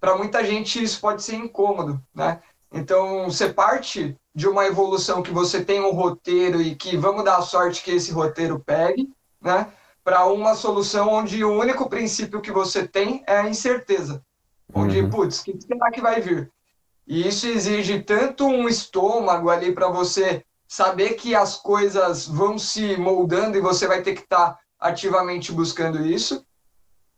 Para 0.00 0.16
muita 0.16 0.44
gente 0.44 0.80
isso 0.80 1.00
pode 1.00 1.24
ser 1.24 1.34
incômodo, 1.34 2.00
né? 2.14 2.40
Então, 2.72 3.24
você 3.24 3.48
parte 3.48 4.16
de 4.34 4.46
uma 4.46 4.66
evolução 4.66 5.22
que 5.22 5.30
você 5.30 5.64
tem 5.64 5.80
um 5.80 5.92
roteiro 5.92 6.60
e 6.60 6.74
que 6.74 6.96
vamos 6.96 7.24
dar 7.24 7.38
a 7.38 7.42
sorte 7.42 7.82
que 7.82 7.90
esse 7.90 8.12
roteiro 8.12 8.60
pegue, 8.60 9.10
né? 9.40 9.72
para 10.08 10.24
uma 10.24 10.54
solução 10.54 11.10
onde 11.10 11.44
o 11.44 11.52
único 11.52 11.86
princípio 11.86 12.40
que 12.40 12.50
você 12.50 12.88
tem 12.88 13.22
é 13.26 13.40
a 13.40 13.48
incerteza. 13.48 14.24
Onde, 14.72 15.02
uhum. 15.02 15.10
putz, 15.10 15.40
o 15.40 15.44
que 15.44 15.60
será 15.60 15.90
que 15.90 16.00
vai 16.00 16.18
vir? 16.20 16.50
E 17.06 17.28
isso 17.28 17.46
exige 17.46 18.02
tanto 18.02 18.46
um 18.46 18.66
estômago 18.66 19.50
ali 19.50 19.70
para 19.72 19.88
você 19.88 20.42
saber 20.66 21.10
que 21.10 21.34
as 21.34 21.56
coisas 21.56 22.26
vão 22.26 22.58
se 22.58 22.96
moldando 22.96 23.58
e 23.58 23.60
você 23.60 23.86
vai 23.86 24.00
ter 24.00 24.14
que 24.14 24.22
estar 24.22 24.52
tá 24.52 24.58
ativamente 24.78 25.52
buscando 25.52 26.02
isso, 26.02 26.42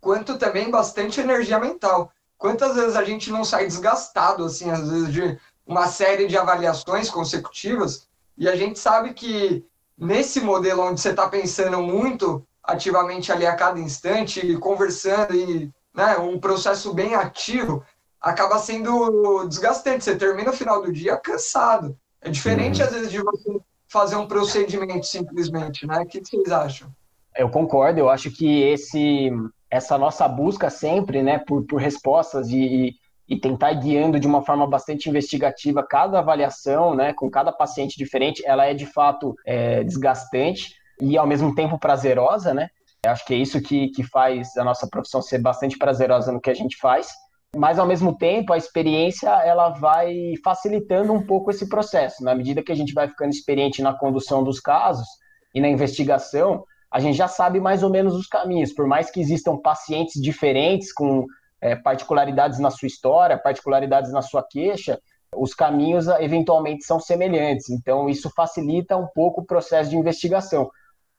quanto 0.00 0.36
também 0.36 0.68
bastante 0.68 1.20
energia 1.20 1.60
mental. 1.60 2.12
Quantas 2.40 2.74
vezes 2.74 2.96
a 2.96 3.04
gente 3.04 3.30
não 3.30 3.44
sai 3.44 3.66
desgastado, 3.66 4.46
assim, 4.46 4.70
às 4.70 4.88
vezes 4.88 5.12
de 5.12 5.38
uma 5.66 5.86
série 5.88 6.26
de 6.26 6.38
avaliações 6.38 7.10
consecutivas, 7.10 8.08
e 8.36 8.48
a 8.48 8.56
gente 8.56 8.78
sabe 8.78 9.12
que 9.12 9.62
nesse 9.96 10.40
modelo 10.40 10.82
onde 10.82 10.98
você 10.98 11.10
está 11.10 11.28
pensando 11.28 11.82
muito 11.82 12.42
ativamente 12.64 13.30
ali 13.30 13.46
a 13.46 13.54
cada 13.54 13.78
instante, 13.78 14.56
conversando 14.56 15.34
e 15.34 15.70
né, 15.94 16.16
um 16.16 16.40
processo 16.40 16.94
bem 16.94 17.14
ativo, 17.14 17.84
acaba 18.18 18.58
sendo 18.58 19.46
desgastante. 19.46 20.04
Você 20.04 20.16
termina 20.16 20.48
o 20.48 20.54
final 20.54 20.80
do 20.80 20.90
dia 20.90 21.18
cansado. 21.18 21.94
É 22.22 22.30
diferente, 22.30 22.80
uhum. 22.80 22.86
às 22.86 22.94
vezes, 22.94 23.10
de 23.10 23.22
você 23.22 23.60
fazer 23.86 24.16
um 24.16 24.26
procedimento 24.26 25.04
simplesmente, 25.04 25.86
né? 25.86 26.00
O 26.00 26.06
que 26.06 26.24
vocês 26.24 26.50
acham? 26.50 26.90
Eu 27.36 27.50
concordo, 27.50 28.00
eu 28.00 28.08
acho 28.08 28.30
que 28.30 28.62
esse, 28.62 29.30
essa 29.70 29.96
nossa 29.96 30.26
busca 30.26 30.68
sempre, 30.68 31.22
né, 31.22 31.38
por, 31.38 31.64
por 31.64 31.80
respostas 31.80 32.48
e, 32.48 32.94
e 33.28 33.38
tentar 33.38 33.72
guiando 33.74 34.18
de 34.18 34.26
uma 34.26 34.42
forma 34.42 34.66
bastante 34.66 35.08
investigativa 35.08 35.86
cada 35.86 36.18
avaliação, 36.18 36.94
né, 36.94 37.12
com 37.12 37.30
cada 37.30 37.52
paciente 37.52 37.96
diferente, 37.96 38.42
ela 38.44 38.66
é 38.66 38.74
de 38.74 38.86
fato 38.86 39.36
é, 39.46 39.84
desgastante 39.84 40.74
e 41.00 41.16
ao 41.16 41.26
mesmo 41.26 41.54
tempo 41.54 41.78
prazerosa, 41.78 42.52
né? 42.52 42.68
Eu 43.02 43.12
acho 43.12 43.24
que 43.24 43.32
é 43.32 43.36
isso 43.36 43.62
que, 43.62 43.88
que 43.88 44.02
faz 44.02 44.56
a 44.58 44.64
nossa 44.64 44.86
profissão 44.86 45.22
ser 45.22 45.38
bastante 45.38 45.78
prazerosa 45.78 46.30
no 46.30 46.40
que 46.40 46.50
a 46.50 46.54
gente 46.54 46.76
faz. 46.76 47.08
Mas 47.56 47.78
ao 47.78 47.86
mesmo 47.86 48.16
tempo, 48.16 48.52
a 48.52 48.58
experiência 48.58 49.28
ela 49.28 49.70
vai 49.70 50.34
facilitando 50.44 51.12
um 51.12 51.24
pouco 51.24 51.50
esse 51.50 51.68
processo. 51.68 52.22
Na 52.22 52.34
medida 52.34 52.62
que 52.62 52.70
a 52.70 52.74
gente 52.74 52.92
vai 52.92 53.08
ficando 53.08 53.30
experiente 53.30 53.82
na 53.82 53.94
condução 53.94 54.44
dos 54.44 54.60
casos 54.60 55.06
e 55.54 55.60
na 55.60 55.68
investigação, 55.68 56.64
a 56.90 56.98
gente 56.98 57.16
já 57.16 57.28
sabe 57.28 57.60
mais 57.60 57.82
ou 57.82 57.90
menos 57.90 58.14
os 58.14 58.26
caminhos. 58.26 58.72
Por 58.72 58.86
mais 58.86 59.10
que 59.10 59.20
existam 59.20 59.56
pacientes 59.56 60.20
diferentes 60.20 60.92
com 60.92 61.26
é, 61.60 61.76
particularidades 61.76 62.58
na 62.58 62.70
sua 62.70 62.86
história, 62.86 63.38
particularidades 63.38 64.12
na 64.12 64.22
sua 64.22 64.42
queixa, 64.42 64.98
os 65.36 65.54
caminhos 65.54 66.08
eventualmente 66.18 66.84
são 66.84 66.98
semelhantes. 66.98 67.70
Então, 67.70 68.08
isso 68.08 68.30
facilita 68.34 68.96
um 68.96 69.06
pouco 69.14 69.42
o 69.42 69.46
processo 69.46 69.90
de 69.90 69.96
investigação. 69.96 70.68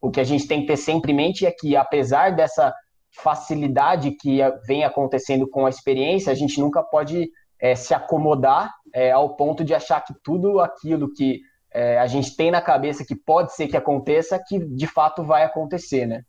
O 0.00 0.10
que 0.10 0.20
a 0.20 0.24
gente 0.24 0.46
tem 0.46 0.60
que 0.60 0.66
ter 0.66 0.76
sempre 0.76 1.12
em 1.12 1.16
mente 1.16 1.46
é 1.46 1.50
que, 1.50 1.76
apesar 1.76 2.34
dessa 2.34 2.74
facilidade 3.14 4.10
que 4.12 4.40
vem 4.66 4.84
acontecendo 4.84 5.48
com 5.48 5.64
a 5.64 5.70
experiência, 5.70 6.32
a 6.32 6.34
gente 6.34 6.60
nunca 6.60 6.82
pode 6.82 7.30
é, 7.60 7.74
se 7.74 7.94
acomodar 7.94 8.70
é, 8.94 9.12
ao 9.12 9.36
ponto 9.36 9.64
de 9.64 9.74
achar 9.74 10.00
que 10.00 10.12
tudo 10.22 10.60
aquilo 10.60 11.12
que 11.12 11.40
é, 11.74 11.98
a 11.98 12.06
gente 12.06 12.36
tem 12.36 12.50
na 12.50 12.60
cabeça 12.60 13.04
que 13.04 13.14
pode 13.14 13.54
ser 13.54 13.68
que 13.68 13.76
aconteça, 13.76 14.38
que 14.38 14.58
de 14.58 14.86
fato 14.86 15.22
vai 15.24 15.44
acontecer, 15.44 16.06
né? 16.06 16.24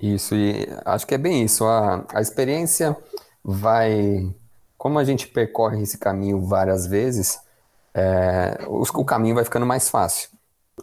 Isso, 0.00 0.34
e 0.34 0.66
acho 0.84 1.06
que 1.06 1.14
é 1.14 1.18
bem 1.18 1.44
isso. 1.44 1.64
A, 1.64 2.04
a 2.12 2.20
experiência 2.20 2.96
vai. 3.42 4.28
Como 4.76 4.98
a 4.98 5.04
gente 5.04 5.28
percorre 5.28 5.82
esse 5.82 5.98
caminho 5.98 6.40
várias 6.40 6.86
vezes, 6.86 7.40
é, 7.94 8.58
o, 8.66 8.82
o 8.82 9.04
caminho 9.04 9.36
vai 9.36 9.44
ficando 9.44 9.64
mais 9.64 9.88
fácil. 9.88 10.28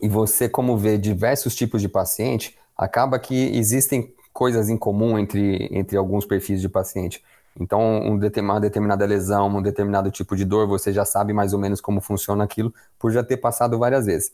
E 0.02 0.08
você, 0.08 0.48
como 0.48 0.78
vê 0.78 0.98
diversos 0.98 1.56
tipos 1.56 1.82
de 1.82 1.90
paciente, 1.90 2.58
acaba 2.76 3.20
que 3.20 3.56
existem 3.56 4.14
coisas 4.34 4.70
em 4.70 4.78
comum 4.78 5.20
entre, 5.20 5.68
entre 5.72 5.98
alguns 5.98 6.26
perfis 6.26 6.62
de 6.62 6.70
paciente. 6.70 7.22
Então, 7.60 7.80
um 7.82 8.18
uma 8.40 8.60
determinada 8.60 9.06
lesão, 9.06 9.48
um 9.48 9.62
determinado 9.62 10.10
tipo 10.10 10.36
de 10.36 10.46
dor, 10.46 10.68
você 10.68 10.94
já 10.94 11.06
sabe 11.06 11.34
mais 11.34 11.54
ou 11.54 11.60
menos 11.60 11.82
como 11.82 12.00
funciona 12.00 12.44
aquilo 12.44 12.74
por 12.98 13.12
já 13.12 13.24
ter 13.24 13.38
passado 13.38 13.78
várias 13.78 14.06
vezes. 14.06 14.32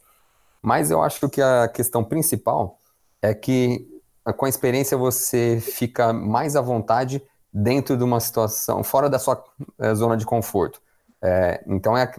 Mas 0.62 0.91
eu 0.91 1.01
acho 1.01 1.27
que 1.29 1.41
a 1.41 1.67
questão 1.67 2.03
principal 2.03 2.79
é 3.21 3.33
que 3.33 3.88
com 4.33 4.45
a 4.45 4.50
experiência 4.50 4.97
você 4.97 5.59
fica 5.62 6.12
mais 6.12 6.55
à 6.55 6.62
vontade 6.62 7.24
dentro 7.51 7.97
de 7.97 8.03
uma 8.03 8.19
situação, 8.19 8.83
fora 8.83 9.09
da 9.09 9.17
sua 9.17 9.43
é, 9.79 9.93
zona 9.95 10.17
de 10.17 10.25
conforto. 10.25 10.81
É, 11.21 11.63
então, 11.67 11.97
é, 11.97 12.12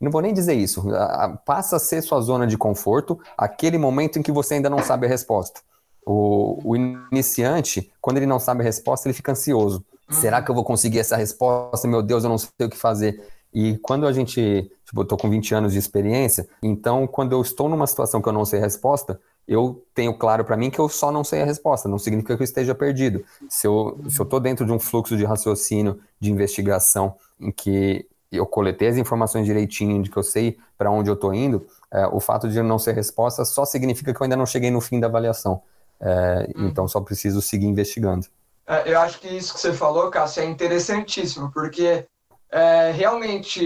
não 0.00 0.10
vou 0.10 0.20
nem 0.20 0.34
dizer 0.34 0.54
isso, 0.54 0.84
passa 1.44 1.76
a 1.76 1.78
ser 1.78 2.02
sua 2.02 2.20
zona 2.20 2.46
de 2.46 2.58
conforto 2.58 3.18
aquele 3.36 3.78
momento 3.78 4.18
em 4.18 4.22
que 4.22 4.32
você 4.32 4.54
ainda 4.54 4.68
não 4.68 4.82
sabe 4.82 5.06
a 5.06 5.08
resposta. 5.08 5.60
O, 6.04 6.60
o 6.62 6.76
iniciante, 6.76 7.90
quando 8.00 8.18
ele 8.18 8.26
não 8.26 8.38
sabe 8.38 8.60
a 8.60 8.64
resposta, 8.64 9.08
ele 9.08 9.14
fica 9.14 9.32
ansioso. 9.32 9.84
Uhum. 10.08 10.16
Será 10.16 10.42
que 10.42 10.50
eu 10.50 10.54
vou 10.54 10.64
conseguir 10.64 10.98
essa 10.98 11.16
resposta? 11.16 11.86
Meu 11.88 12.02
Deus, 12.02 12.24
eu 12.24 12.30
não 12.30 12.38
sei 12.38 12.48
o 12.60 12.68
que 12.68 12.76
fazer. 12.76 13.22
E 13.52 13.78
quando 13.78 14.06
a 14.06 14.12
gente, 14.12 14.70
tipo, 14.84 15.00
eu 15.00 15.04
tô 15.04 15.16
com 15.16 15.30
20 15.30 15.54
anos 15.54 15.72
de 15.72 15.78
experiência, 15.78 16.48
então 16.62 17.06
quando 17.06 17.32
eu 17.32 17.40
estou 17.40 17.68
numa 17.68 17.86
situação 17.86 18.20
que 18.20 18.28
eu 18.28 18.32
não 18.32 18.44
sei 18.44 18.58
a 18.58 18.62
resposta, 18.62 19.18
eu 19.48 19.82
tenho 19.94 20.12
claro 20.12 20.44
para 20.44 20.56
mim 20.56 20.70
que 20.70 20.78
eu 20.78 20.88
só 20.88 21.12
não 21.12 21.22
sei 21.22 21.42
a 21.42 21.44
resposta, 21.44 21.88
não 21.88 21.98
significa 21.98 22.36
que 22.36 22.42
eu 22.42 22.44
esteja 22.44 22.74
perdido. 22.74 23.24
Se 23.48 23.66
eu, 23.66 23.98
se 24.08 24.20
eu 24.20 24.26
tô 24.26 24.40
dentro 24.40 24.66
de 24.66 24.72
um 24.72 24.78
fluxo 24.78 25.16
de 25.16 25.24
raciocínio, 25.24 26.00
de 26.20 26.30
investigação, 26.30 27.14
em 27.40 27.52
que 27.52 28.06
eu 28.30 28.44
coletei 28.44 28.88
as 28.88 28.96
informações 28.96 29.46
direitinho, 29.46 30.02
de 30.02 30.10
que 30.10 30.16
eu 30.16 30.22
sei 30.22 30.58
para 30.76 30.90
onde 30.90 31.08
eu 31.08 31.14
estou 31.14 31.32
indo, 31.32 31.66
é, 31.90 32.06
o 32.08 32.18
fato 32.20 32.48
de 32.48 32.58
eu 32.58 32.64
não 32.64 32.78
ser 32.78 32.92
resposta 32.92 33.44
só 33.44 33.64
significa 33.64 34.12
que 34.12 34.20
eu 34.20 34.24
ainda 34.24 34.36
não 34.36 34.46
cheguei 34.46 34.70
no 34.70 34.80
fim 34.80 34.98
da 34.98 35.06
avaliação. 35.06 35.62
É, 36.00 36.52
hum. 36.56 36.66
Então 36.66 36.88
só 36.88 37.00
preciso 37.00 37.40
seguir 37.40 37.66
investigando. 37.66 38.26
É, 38.66 38.92
eu 38.92 39.00
acho 39.00 39.20
que 39.20 39.28
isso 39.28 39.54
que 39.54 39.60
você 39.60 39.72
falou, 39.72 40.10
Cássio, 40.10 40.42
é 40.42 40.46
interessantíssimo, 40.46 41.50
porque 41.52 42.06
é, 42.50 42.90
realmente 42.90 43.62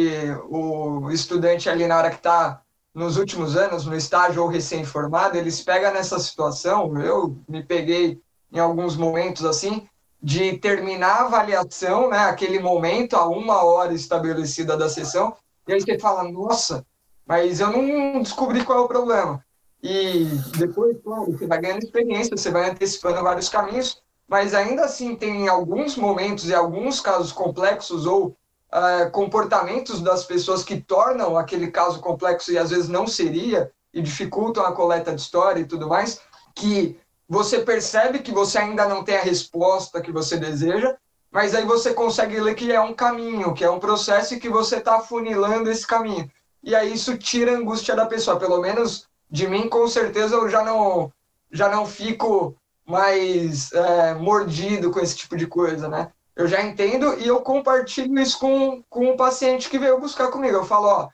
o 0.48 1.10
estudante 1.10 1.68
ali 1.68 1.86
na 1.86 1.96
hora 1.96 2.10
que 2.10 2.16
está 2.16 2.60
nos 2.94 3.16
últimos 3.16 3.56
anos, 3.56 3.86
no 3.86 3.96
estágio 3.96 4.42
ou 4.42 4.48
recém-formado, 4.48 5.38
eles 5.38 5.62
pegam 5.62 5.92
nessa 5.92 6.18
situação, 6.18 7.00
eu 7.00 7.36
me 7.48 7.62
peguei 7.62 8.20
em 8.52 8.58
alguns 8.58 8.96
momentos 8.96 9.44
assim, 9.44 9.88
de 10.22 10.58
terminar 10.58 11.20
a 11.20 11.26
avaliação, 11.26 12.10
né, 12.10 12.18
aquele 12.18 12.58
momento, 12.58 13.16
a 13.16 13.26
uma 13.26 13.64
hora 13.64 13.94
estabelecida 13.94 14.76
da 14.76 14.88
sessão, 14.88 15.34
e 15.66 15.72
aí 15.72 15.80
você 15.80 15.98
fala, 15.98 16.24
nossa, 16.30 16.84
mas 17.24 17.60
eu 17.60 17.70
não 17.70 18.20
descobri 18.20 18.64
qual 18.64 18.80
é 18.80 18.82
o 18.82 18.88
problema. 18.88 19.42
E 19.82 20.24
depois, 20.58 20.96
claro, 21.02 21.32
você 21.32 21.46
vai 21.46 21.60
ganhando 21.60 21.84
experiência, 21.84 22.36
você 22.36 22.50
vai 22.50 22.68
antecipando 22.68 23.22
vários 23.22 23.48
caminhos, 23.48 24.02
mas 24.30 24.54
ainda 24.54 24.84
assim 24.84 25.16
tem 25.16 25.48
alguns 25.48 25.96
momentos 25.96 26.48
e 26.48 26.54
alguns 26.54 27.00
casos 27.00 27.32
complexos 27.32 28.06
ou 28.06 28.28
uh, 28.28 29.10
comportamentos 29.10 30.00
das 30.00 30.24
pessoas 30.24 30.62
que 30.62 30.80
tornam 30.80 31.36
aquele 31.36 31.68
caso 31.68 31.98
complexo 31.98 32.52
e 32.52 32.56
às 32.56 32.70
vezes 32.70 32.88
não 32.88 33.08
seria, 33.08 33.72
e 33.92 34.00
dificultam 34.00 34.64
a 34.64 34.70
coleta 34.70 35.12
de 35.12 35.20
história 35.20 35.60
e 35.60 35.64
tudo 35.64 35.88
mais, 35.88 36.20
que 36.54 36.96
você 37.28 37.58
percebe 37.58 38.20
que 38.20 38.30
você 38.30 38.58
ainda 38.58 38.86
não 38.86 39.02
tem 39.02 39.16
a 39.16 39.22
resposta 39.22 40.00
que 40.00 40.12
você 40.12 40.36
deseja, 40.36 40.96
mas 41.28 41.52
aí 41.52 41.64
você 41.64 41.92
consegue 41.92 42.38
ler 42.38 42.54
que 42.54 42.70
é 42.70 42.80
um 42.80 42.94
caminho, 42.94 43.52
que 43.52 43.64
é 43.64 43.70
um 43.70 43.80
processo 43.80 44.34
e 44.34 44.38
que 44.38 44.48
você 44.48 44.76
está 44.76 44.98
afunilando 44.98 45.68
esse 45.68 45.84
caminho. 45.84 46.30
E 46.62 46.72
aí 46.72 46.92
isso 46.92 47.18
tira 47.18 47.50
a 47.50 47.56
angústia 47.56 47.96
da 47.96 48.06
pessoa, 48.06 48.38
pelo 48.38 48.60
menos 48.60 49.08
de 49.28 49.48
mim, 49.48 49.68
com 49.68 49.88
certeza 49.88 50.36
eu 50.36 50.48
já 50.48 50.62
não, 50.62 51.12
já 51.50 51.68
não 51.68 51.84
fico 51.84 52.56
mais 52.90 53.72
é, 53.72 54.14
mordido 54.14 54.90
com 54.90 55.00
esse 55.00 55.16
tipo 55.16 55.36
de 55.36 55.46
coisa, 55.46 55.88
né? 55.88 56.10
Eu 56.34 56.46
já 56.46 56.62
entendo 56.62 57.18
e 57.18 57.26
eu 57.26 57.40
compartilho 57.40 58.18
isso 58.18 58.38
com, 58.38 58.82
com 58.88 59.10
o 59.10 59.16
paciente 59.16 59.68
que 59.68 59.78
veio 59.78 60.00
buscar 60.00 60.28
comigo. 60.28 60.56
Eu 60.56 60.64
falo, 60.64 60.86
ó, 60.86 61.08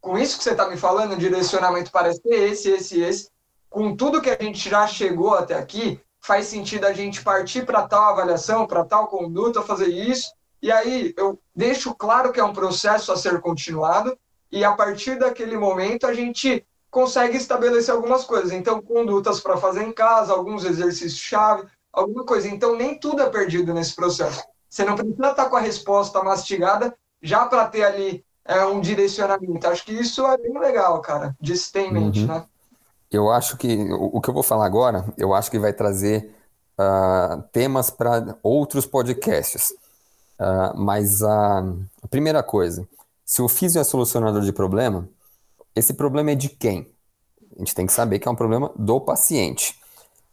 com 0.00 0.18
isso 0.18 0.38
que 0.38 0.44
você 0.44 0.52
está 0.52 0.68
me 0.68 0.76
falando, 0.76 1.12
o 1.12 1.18
direcionamento 1.18 1.90
parece 1.90 2.20
esse, 2.24 2.70
esse, 2.70 3.00
esse. 3.00 3.30
Com 3.68 3.94
tudo 3.94 4.20
que 4.22 4.30
a 4.30 4.38
gente 4.40 4.68
já 4.68 4.86
chegou 4.86 5.34
até 5.34 5.54
aqui, 5.54 6.00
faz 6.20 6.46
sentido 6.46 6.86
a 6.86 6.92
gente 6.92 7.22
partir 7.22 7.64
para 7.64 7.86
tal 7.86 8.10
avaliação, 8.10 8.66
para 8.66 8.84
tal 8.84 9.08
conduta, 9.08 9.62
fazer 9.62 9.88
isso. 9.88 10.32
E 10.62 10.70
aí 10.70 11.14
eu 11.16 11.38
deixo 11.54 11.94
claro 11.94 12.32
que 12.32 12.40
é 12.40 12.44
um 12.44 12.52
processo 12.52 13.12
a 13.12 13.16
ser 13.16 13.40
continuado 13.40 14.16
e 14.52 14.64
a 14.64 14.72
partir 14.72 15.18
daquele 15.18 15.56
momento 15.56 16.06
a 16.06 16.12
gente 16.12 16.64
consegue 16.90 17.36
estabelecer 17.36 17.94
algumas 17.94 18.24
coisas. 18.24 18.52
Então, 18.52 18.82
condutas 18.82 19.40
para 19.40 19.56
fazer 19.56 19.82
em 19.82 19.92
casa, 19.92 20.32
alguns 20.32 20.64
exercícios-chave, 20.64 21.66
alguma 21.92 22.24
coisa. 22.24 22.48
Então, 22.48 22.76
nem 22.76 22.98
tudo 22.98 23.22
é 23.22 23.30
perdido 23.30 23.72
nesse 23.72 23.94
processo. 23.94 24.42
Você 24.68 24.84
não 24.84 24.94
precisa 24.94 25.30
estar 25.30 25.46
com 25.46 25.56
a 25.56 25.60
resposta 25.60 26.22
mastigada 26.22 26.94
já 27.22 27.46
para 27.46 27.66
ter 27.66 27.84
ali 27.84 28.24
é, 28.44 28.64
um 28.64 28.80
direcionamento. 28.80 29.66
Acho 29.66 29.84
que 29.84 29.92
isso 29.92 30.26
é 30.26 30.36
bem 30.38 30.58
legal, 30.58 31.00
cara, 31.00 31.36
de 31.40 31.56
se 31.56 31.72
ter 31.72 31.82
em 31.82 31.92
mente, 31.92 32.20
uhum. 32.20 32.26
né? 32.26 32.44
Eu 33.10 33.28
acho 33.30 33.56
que 33.56 33.88
o 33.92 34.20
que 34.20 34.30
eu 34.30 34.34
vou 34.34 34.42
falar 34.42 34.66
agora, 34.66 35.04
eu 35.18 35.34
acho 35.34 35.50
que 35.50 35.58
vai 35.58 35.72
trazer 35.72 36.32
uh, 36.78 37.42
temas 37.52 37.90
para 37.90 38.36
outros 38.40 38.86
podcasts. 38.86 39.72
Uh, 40.38 40.76
mas 40.76 41.20
uh, 41.20 41.76
a 42.02 42.08
primeira 42.08 42.40
coisa, 42.42 42.88
se 43.24 43.42
o 43.42 43.48
físio 43.48 43.80
é 43.80 43.84
solucionador 43.84 44.42
de 44.42 44.52
problema, 44.52 45.08
esse 45.74 45.94
problema 45.94 46.32
é 46.32 46.34
de 46.34 46.48
quem? 46.48 46.90
A 47.56 47.58
gente 47.58 47.74
tem 47.74 47.86
que 47.86 47.92
saber 47.92 48.18
que 48.18 48.28
é 48.28 48.30
um 48.30 48.36
problema 48.36 48.72
do 48.76 49.00
paciente. 49.00 49.78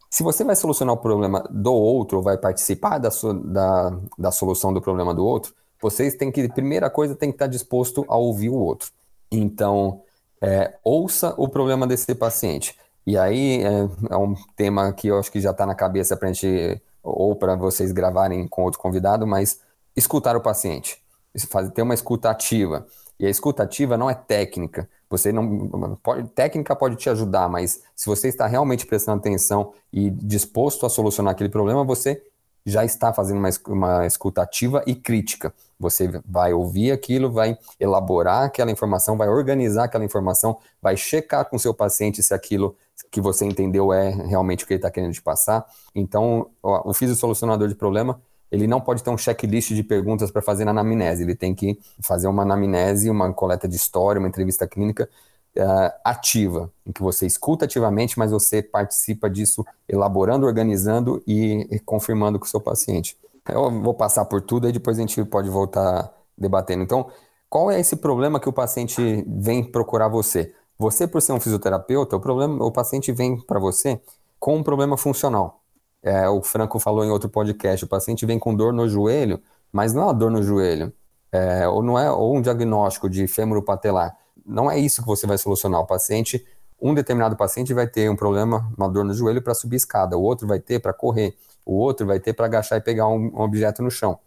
Se 0.10 0.24
você 0.24 0.44
vai 0.44 0.56
solucionar 0.56 0.96
o 0.96 0.98
problema 0.98 1.44
do 1.50 1.74
outro, 1.74 2.18
ou 2.18 2.24
vai 2.24 2.38
participar 2.38 2.98
da, 2.98 3.10
da, 3.46 4.00
da 4.18 4.32
solução 4.32 4.74
do 4.74 4.82
problema 4.82 5.14
do 5.14 5.26
outro, 5.26 5.54
vocês 5.82 6.16
têm 6.16 6.32
que, 6.32 6.48
primeira 6.50 6.90
coisa, 6.90 7.16
tem 7.16 7.30
que 7.30 7.36
estar 7.36 7.48
disposto 7.48 8.06
a 8.08 8.18
ouvir 8.18 8.50
o 8.50 8.56
outro. 8.56 8.92
Então, 9.32 10.02
é, 10.42 10.76
ouça 10.84 11.34
o 11.38 11.48
problema 11.48 11.86
desse 11.86 12.14
paciente. 12.16 12.76
E 13.06 13.18
aí 13.18 13.64
é, 13.64 13.90
é 14.10 14.18
um 14.18 14.36
tema 14.56 14.92
que 14.92 15.08
eu 15.08 15.20
acho 15.20 15.32
que 15.32 15.40
já 15.40 15.52
está 15.52 15.66
na 15.66 15.76
cabeça 15.76 16.16
para 16.18 16.30
a 16.30 16.34
gente, 16.34 16.82
ou 17.04 17.36
para 17.36 17.56
vocês 17.56 17.92
gravarem 17.92 18.48
com 18.48 18.64
outro 18.64 18.80
convidado, 18.80 19.26
mas 19.26 19.60
escutar 19.96 20.36
o 20.36 20.42
paciente. 20.42 21.02
Fazer, 21.50 21.72
ter 21.72 21.82
uma 21.82 21.94
escuta 21.94 22.30
ativa. 22.30 22.86
E 23.20 23.26
a 23.26 23.30
escutativa 23.30 23.98
não 23.98 24.10
é 24.10 24.14
técnica. 24.14 24.88
Você 25.10 25.32
não 25.32 25.98
pode, 26.02 26.28
técnica 26.30 26.76
pode 26.76 26.96
te 26.98 27.10
ajudar, 27.10 27.50
mas 27.50 27.82
se 27.96 28.06
você 28.06 28.28
está 28.28 28.46
realmente 28.46 28.86
prestando 28.86 29.20
atenção 29.20 29.74
e 29.92 30.10
disposto 30.10 30.86
a 30.86 30.90
solucionar 30.90 31.32
aquele 31.32 31.50
problema, 31.50 31.84
você 31.84 32.22
já 32.66 32.84
está 32.84 33.14
fazendo 33.14 33.38
uma, 33.38 33.50
uma 33.68 34.06
escutativa 34.06 34.84
e 34.86 34.94
crítica. 34.94 35.54
Você 35.80 36.22
vai 36.26 36.52
ouvir 36.52 36.92
aquilo, 36.92 37.32
vai 37.32 37.58
elaborar 37.80 38.44
aquela 38.44 38.70
informação, 38.70 39.16
vai 39.16 39.30
organizar 39.30 39.86
aquela 39.86 40.04
informação, 40.04 40.58
vai 40.82 40.98
checar 40.98 41.46
com 41.46 41.58
seu 41.58 41.74
paciente 41.74 42.22
se 42.22 42.34
aquilo 42.34 42.76
que 43.10 43.22
você 43.22 43.46
entendeu 43.46 43.94
é 43.94 44.10
realmente 44.10 44.64
o 44.66 44.68
que 44.68 44.74
ele 44.74 44.80
está 44.80 44.92
querendo 44.92 45.14
te 45.14 45.22
passar. 45.22 45.66
Então, 45.96 46.50
ó, 46.62 46.90
o 46.90 46.94
fisiosolucionador 46.94 47.70
de 47.70 47.76
problema, 47.76 48.20
ele 48.52 48.68
não 48.68 48.80
pode 48.80 49.04
ter 49.04 49.10
um 49.10 49.18
checklist 49.18 49.74
de 49.74 49.84
perguntas 49.84 50.32
para 50.32 50.42
fazer 50.42 50.66
na 50.66 50.72
anamnese, 50.72 51.24
ele 51.24 51.36
tem 51.36 51.54
que 51.54 51.80
fazer 52.02 52.28
uma 52.28 52.44
anamnese, 52.44 53.10
uma 53.10 53.32
coleta 53.34 53.68
de 53.68 53.76
história, 53.76 54.20
uma 54.20 54.28
entrevista 54.28 54.68
clínica 54.68 55.10
uh, 55.58 55.94
ativa, 56.04 56.72
em 56.86 56.92
que 56.92 57.02
você 57.02 57.26
escuta 57.26 57.66
ativamente, 57.66 58.18
mas 58.18 58.32
você 58.32 58.62
participa 58.62 59.30
disso 59.30 59.66
elaborando, 59.88 60.46
organizando 60.46 61.22
e, 61.28 61.68
e 61.72 61.80
confirmando 61.80 62.40
com 62.40 62.46
o 62.46 62.50
seu 62.50 62.62
paciente. 62.62 63.18
Eu 63.50 63.82
vou 63.82 63.94
passar 63.94 64.26
por 64.26 64.42
tudo 64.42 64.68
e 64.68 64.72
depois 64.72 64.98
a 64.98 65.02
gente 65.02 65.24
pode 65.26 65.50
voltar 65.50 66.12
debatendo. 66.38 66.84
Então, 66.84 67.10
qual 67.50 67.72
é 67.72 67.80
esse 67.80 67.96
problema 67.96 68.40
que 68.40 68.50
o 68.50 68.54
paciente 68.54 69.24
vem 69.28 69.64
procurar 69.64 70.10
você? 70.10 70.54
Você, 70.78 71.08
por 71.08 71.22
ser 71.22 71.32
um 71.32 71.40
fisioterapeuta, 71.40 72.16
o, 72.16 72.20
problema, 72.20 72.64
o 72.64 72.72
paciente 72.72 73.12
vem 73.12 73.40
para 73.40 73.60
você 73.60 74.00
com 74.40 74.58
um 74.58 74.64
problema 74.64 74.98
funcional. 74.98 75.62
É, 76.08 76.30
o 76.30 76.42
Franco 76.42 76.80
falou 76.80 77.04
em 77.04 77.10
outro 77.10 77.30
podcast, 77.30 77.84
o 77.84 77.88
paciente 77.88 78.26
vem 78.26 78.40
com 78.40 78.56
dor 78.56 78.74
no 78.74 78.88
joelho, 78.88 79.42
mas 79.72 79.94
não 79.94 80.04
é 80.04 80.06
uma 80.06 80.14
dor 80.14 80.32
no 80.32 80.42
joelho, 80.42 80.94
é, 81.32 81.68
ou 81.68 81.84
não 81.84 82.00
é 82.00 82.12
ou 82.12 82.36
um 82.36 82.42
diagnóstico 82.42 83.10
de 83.10 83.28
fêmur 83.28 83.62
patelar 83.64 84.16
não 84.48 84.72
é 84.72 84.80
isso 84.80 85.02
que 85.02 85.08
você 85.08 85.28
vai 85.28 85.38
solucionar. 85.38 85.82
O 85.82 85.86
paciente, 85.86 86.46
um 86.82 86.94
determinado 86.94 87.36
paciente 87.36 87.74
vai 87.74 87.86
ter 87.86 88.10
um 88.10 88.16
problema, 88.16 88.72
uma 88.78 88.88
dor 88.88 89.04
no 89.04 89.14
joelho 89.14 89.42
para 89.42 89.54
subir 89.54 89.76
escada, 89.76 90.18
o 90.18 90.22
outro 90.22 90.48
vai 90.48 90.60
ter 90.60 90.80
para 90.80 90.94
correr, 90.94 91.36
o 91.66 91.74
outro 91.74 92.08
vai 92.08 92.20
ter 92.20 92.34
para 92.34 92.46
agachar 92.46 92.78
e 92.78 92.82
pegar 92.82 93.08
um, 93.08 93.28
um 93.36 93.42
objeto 93.42 93.84
no 93.84 93.92
chão. 93.92 94.18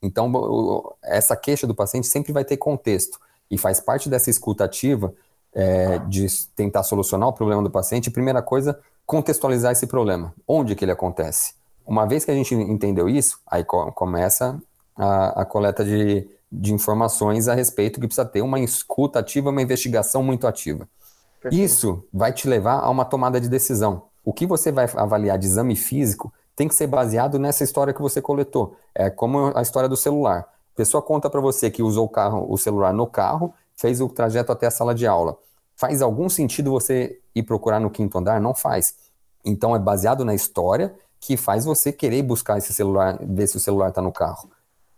Então, 0.00 0.94
essa 1.02 1.34
queixa 1.34 1.66
do 1.66 1.74
paciente 1.74 2.06
sempre 2.06 2.32
vai 2.32 2.44
ter 2.44 2.56
contexto 2.56 3.18
e 3.50 3.58
faz 3.58 3.80
parte 3.80 4.08
dessa 4.08 4.30
escuta 4.30 4.64
ativa 4.64 5.12
é, 5.56 5.98
de 6.00 6.26
tentar 6.54 6.82
solucionar 6.82 7.30
o 7.30 7.32
problema 7.32 7.62
do 7.62 7.70
paciente. 7.70 8.10
Primeira 8.10 8.42
coisa, 8.42 8.78
contextualizar 9.06 9.72
esse 9.72 9.86
problema. 9.86 10.34
Onde 10.46 10.74
que 10.74 10.84
ele 10.84 10.92
acontece? 10.92 11.54
Uma 11.86 12.04
vez 12.04 12.26
que 12.26 12.30
a 12.30 12.34
gente 12.34 12.54
entendeu 12.54 13.08
isso, 13.08 13.40
aí 13.46 13.64
começa 13.64 14.60
a, 14.94 15.40
a 15.40 15.44
coleta 15.46 15.82
de, 15.82 16.28
de 16.52 16.74
informações 16.74 17.48
a 17.48 17.54
respeito 17.54 17.98
que 17.98 18.06
precisa 18.06 18.26
ter 18.26 18.42
uma 18.42 18.60
escuta 18.60 19.20
ativa, 19.20 19.48
uma 19.48 19.62
investigação 19.62 20.22
muito 20.22 20.46
ativa. 20.46 20.86
Perfeito. 21.40 21.64
Isso 21.64 22.04
vai 22.12 22.32
te 22.32 22.46
levar 22.46 22.80
a 22.80 22.90
uma 22.90 23.06
tomada 23.06 23.40
de 23.40 23.48
decisão. 23.48 24.02
O 24.22 24.34
que 24.34 24.44
você 24.44 24.70
vai 24.70 24.86
avaliar 24.94 25.38
de 25.38 25.46
exame 25.46 25.74
físico 25.74 26.30
tem 26.54 26.68
que 26.68 26.74
ser 26.74 26.86
baseado 26.86 27.38
nessa 27.38 27.64
história 27.64 27.94
que 27.94 28.02
você 28.02 28.20
coletou. 28.20 28.76
É 28.94 29.08
como 29.08 29.52
a 29.54 29.62
história 29.62 29.88
do 29.88 29.96
celular. 29.96 30.40
A 30.40 30.76
pessoa 30.76 31.00
conta 31.00 31.30
para 31.30 31.40
você 31.40 31.70
que 31.70 31.82
usou 31.82 32.04
o, 32.04 32.08
carro, 32.08 32.46
o 32.50 32.58
celular 32.58 32.92
no 32.92 33.06
carro, 33.06 33.54
fez 33.76 34.00
o 34.00 34.08
trajeto 34.08 34.50
até 34.50 34.66
a 34.66 34.70
sala 34.70 34.94
de 34.94 35.06
aula. 35.06 35.36
Faz 35.76 36.00
algum 36.02 36.28
sentido 36.28 36.70
você 36.70 37.20
ir 37.34 37.42
procurar 37.42 37.78
no 37.78 37.90
quinto 37.90 38.18
andar? 38.18 38.40
Não 38.40 38.54
faz. 38.54 38.94
Então 39.44 39.76
é 39.76 39.78
baseado 39.78 40.24
na 40.24 40.34
história 40.34 40.94
que 41.20 41.36
faz 41.36 41.64
você 41.64 41.92
querer 41.92 42.22
buscar 42.22 42.58
esse 42.58 42.72
celular, 42.72 43.18
ver 43.22 43.46
se 43.46 43.56
o 43.56 43.60
celular 43.60 43.90
está 43.90 44.00
no 44.00 44.12
carro. 44.12 44.50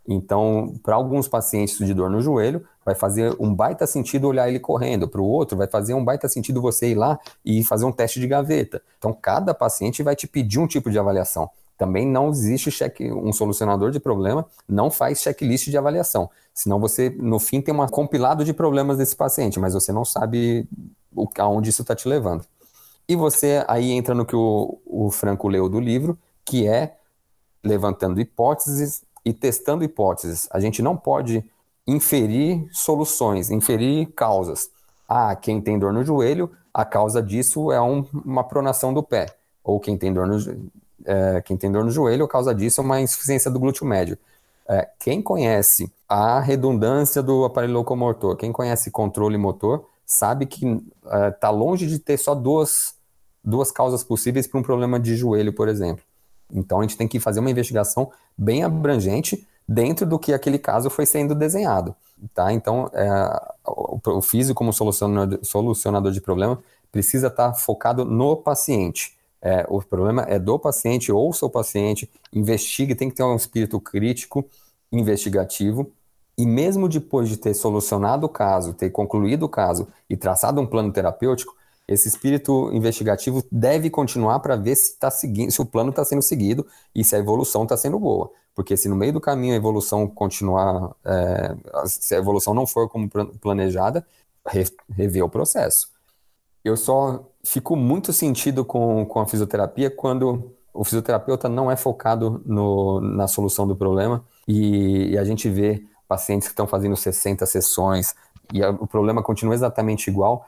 Então, 0.07 0.73
para 0.81 0.95
alguns 0.95 1.27
pacientes 1.27 1.77
de 1.77 1.93
dor 1.93 2.09
no 2.09 2.19
joelho, 2.19 2.65
vai 2.83 2.95
fazer 2.95 3.35
um 3.39 3.53
baita 3.53 3.85
sentido 3.85 4.27
olhar 4.27 4.49
ele 4.49 4.59
correndo. 4.59 5.07
Para 5.07 5.21
o 5.21 5.25
outro, 5.25 5.55
vai 5.55 5.67
fazer 5.67 5.93
um 5.93 6.03
baita 6.03 6.27
sentido 6.27 6.59
você 6.61 6.89
ir 6.89 6.95
lá 6.95 7.19
e 7.45 7.63
fazer 7.63 7.85
um 7.85 7.91
teste 7.91 8.19
de 8.19 8.27
gaveta. 8.27 8.81
Então, 8.97 9.13
cada 9.13 9.53
paciente 9.53 10.01
vai 10.01 10.15
te 10.15 10.25
pedir 10.25 10.57
um 10.57 10.65
tipo 10.65 10.89
de 10.89 10.97
avaliação. 10.97 11.49
Também 11.79 12.05
não 12.05 12.27
existe 12.27 12.69
cheque, 12.69 13.09
um 13.09 13.31
solucionador 13.31 13.89
de 13.89 14.01
problema, 14.01 14.45
não 14.67 14.91
faz 14.91 15.21
checklist 15.21 15.69
de 15.69 15.77
avaliação. 15.77 16.29
Senão 16.53 16.77
você, 16.77 17.09
no 17.09 17.39
fim, 17.39 17.61
tem 17.61 17.73
um 17.73 17.87
compilado 17.87 18.43
de 18.43 18.53
problemas 18.53 18.97
desse 18.97 19.15
paciente, 19.15 19.57
mas 19.61 19.73
você 19.73 19.93
não 19.93 20.03
sabe 20.03 20.67
o, 21.15 21.25
aonde 21.37 21.69
isso 21.69 21.81
está 21.81 21.95
te 21.95 22.05
levando. 22.05 22.43
E 23.07 23.15
você 23.15 23.63
aí 23.65 23.91
entra 23.91 24.13
no 24.13 24.25
que 24.25 24.35
o, 24.35 24.77
o 24.85 25.09
Franco 25.09 25.47
leu 25.47 25.69
do 25.69 25.79
livro, 25.79 26.19
que 26.43 26.67
é 26.67 26.97
levantando 27.63 28.19
hipóteses 28.19 29.01
e 29.23 29.31
testando 29.31 29.81
hipóteses. 29.81 30.49
A 30.51 30.59
gente 30.59 30.81
não 30.81 30.97
pode 30.97 31.49
inferir 31.87 32.67
soluções, 32.73 33.49
inferir 33.49 34.11
causas. 34.17 34.69
Ah, 35.07 35.33
quem 35.33 35.61
tem 35.61 35.79
dor 35.79 35.93
no 35.93 36.03
joelho, 36.03 36.51
a 36.73 36.83
causa 36.83 37.23
disso 37.23 37.71
é 37.71 37.79
um, 37.79 38.05
uma 38.25 38.43
pronação 38.43 38.93
do 38.93 39.01
pé. 39.01 39.27
Ou 39.63 39.79
quem 39.79 39.97
tem 39.97 40.11
dor 40.11 40.27
no, 40.27 40.37
é, 41.09 41.41
quem 41.41 41.57
tem 41.57 41.71
dor 41.71 41.83
no 41.83 41.89
joelho, 41.89 42.25
a 42.25 42.27
causa 42.27 42.53
disso 42.53 42.79
é 42.79 42.83
uma 42.83 43.01
insuficiência 43.01 43.49
do 43.49 43.59
glúteo 43.59 43.85
médio. 43.85 44.15
É, 44.67 44.87
quem 44.99 45.21
conhece 45.23 45.91
a 46.07 46.39
redundância 46.39 47.23
do 47.23 47.43
aparelho 47.43 47.73
locomotor, 47.73 48.35
quem 48.35 48.51
conhece 48.51 48.91
controle 48.91 49.35
motor, 49.35 49.87
sabe 50.05 50.45
que 50.45 50.65
está 51.03 51.47
é, 51.47 51.51
longe 51.51 51.87
de 51.87 51.97
ter 51.97 52.17
só 52.17 52.35
duas, 52.35 52.93
duas 53.43 53.71
causas 53.71 54.03
possíveis 54.03 54.45
para 54.45 54.59
um 54.59 54.63
problema 54.63 54.99
de 54.99 55.15
joelho, 55.15 55.51
por 55.51 55.67
exemplo. 55.67 56.03
Então 56.53 56.79
a 56.79 56.81
gente 56.83 56.97
tem 56.97 57.07
que 57.07 57.19
fazer 57.19 57.39
uma 57.39 57.49
investigação 57.49 58.11
bem 58.37 58.63
abrangente 58.63 59.47
dentro 59.67 60.05
do 60.05 60.19
que 60.19 60.33
aquele 60.33 60.59
caso 60.59 60.89
foi 60.91 61.07
sendo 61.07 61.33
desenhado. 61.33 61.95
Tá? 62.33 62.53
Então, 62.53 62.89
é, 62.93 63.09
o, 63.65 63.99
o 64.05 64.21
físico 64.21 64.57
como 64.57 64.73
solucionador, 64.73 65.39
solucionador 65.41 66.11
de 66.11 66.21
problema 66.21 66.59
precisa 66.91 67.27
estar 67.27 67.53
focado 67.53 68.05
no 68.05 68.35
paciente. 68.35 69.18
É, 69.41 69.65
o 69.69 69.81
problema 69.81 70.23
é 70.23 70.37
do 70.37 70.59
paciente, 70.59 71.11
ouça 71.11 71.45
o 71.45 71.49
paciente, 71.49 72.09
investigue, 72.33 72.95
tem 72.95 73.09
que 73.09 73.15
ter 73.15 73.23
um 73.23 73.35
espírito 73.35 73.79
crítico, 73.79 74.45
investigativo, 74.91 75.91
e 76.37 76.45
mesmo 76.45 76.87
depois 76.87 77.27
de 77.29 77.37
ter 77.37 77.53
solucionado 77.53 78.25
o 78.25 78.29
caso, 78.29 78.73
ter 78.73 78.89
concluído 78.89 79.43
o 79.43 79.49
caso 79.49 79.87
e 80.09 80.15
traçado 80.15 80.61
um 80.61 80.65
plano 80.65 80.91
terapêutico, 80.91 81.55
esse 81.87 82.07
espírito 82.07 82.69
investigativo 82.71 83.43
deve 83.51 83.89
continuar 83.89 84.39
para 84.39 84.55
ver 84.55 84.75
se, 84.75 84.95
tá 84.97 85.09
seguindo, 85.09 85.51
se 85.51 85.61
o 85.61 85.65
plano 85.65 85.89
está 85.89 86.05
sendo 86.05 86.21
seguido 86.21 86.65
e 86.93 87.03
se 87.03 87.15
a 87.15 87.19
evolução 87.19 87.63
está 87.63 87.75
sendo 87.75 87.99
boa. 87.99 88.31
Porque 88.53 88.77
se 88.77 88.87
no 88.87 88.95
meio 88.95 89.11
do 89.13 89.19
caminho 89.19 89.53
a 89.53 89.57
evolução 89.57 90.07
continuar, 90.07 90.95
é, 91.03 91.55
se 91.87 92.13
a 92.13 92.19
evolução 92.19 92.53
não 92.53 92.67
for 92.67 92.87
como 92.87 93.09
planejada, 93.41 94.05
re, 94.47 94.65
rever 94.91 95.23
o 95.25 95.29
processo. 95.29 95.89
Eu 96.63 96.75
só 96.75 97.25
fico 97.43 97.75
muito 97.75 98.11
sentido 98.11 98.65
com, 98.65 99.05
com 99.05 99.19
a 99.19 99.27
fisioterapia 99.27 99.89
quando 99.89 100.51
o 100.73 100.83
fisioterapeuta 100.83 101.49
não 101.49 101.71
é 101.71 101.75
focado 101.75 102.41
no, 102.45 103.01
na 103.01 103.27
solução 103.27 103.67
do 103.67 103.75
problema 103.75 104.23
e, 104.47 105.11
e 105.11 105.17
a 105.17 105.23
gente 105.23 105.49
vê 105.49 105.83
pacientes 106.07 106.47
que 106.47 106.53
estão 106.53 106.67
fazendo 106.67 106.95
60 106.95 107.45
sessões 107.45 108.13
e 108.53 108.63
a, 108.63 108.69
o 108.69 108.87
problema 108.87 109.23
continua 109.23 109.53
exatamente 109.53 110.09
igual 110.09 110.45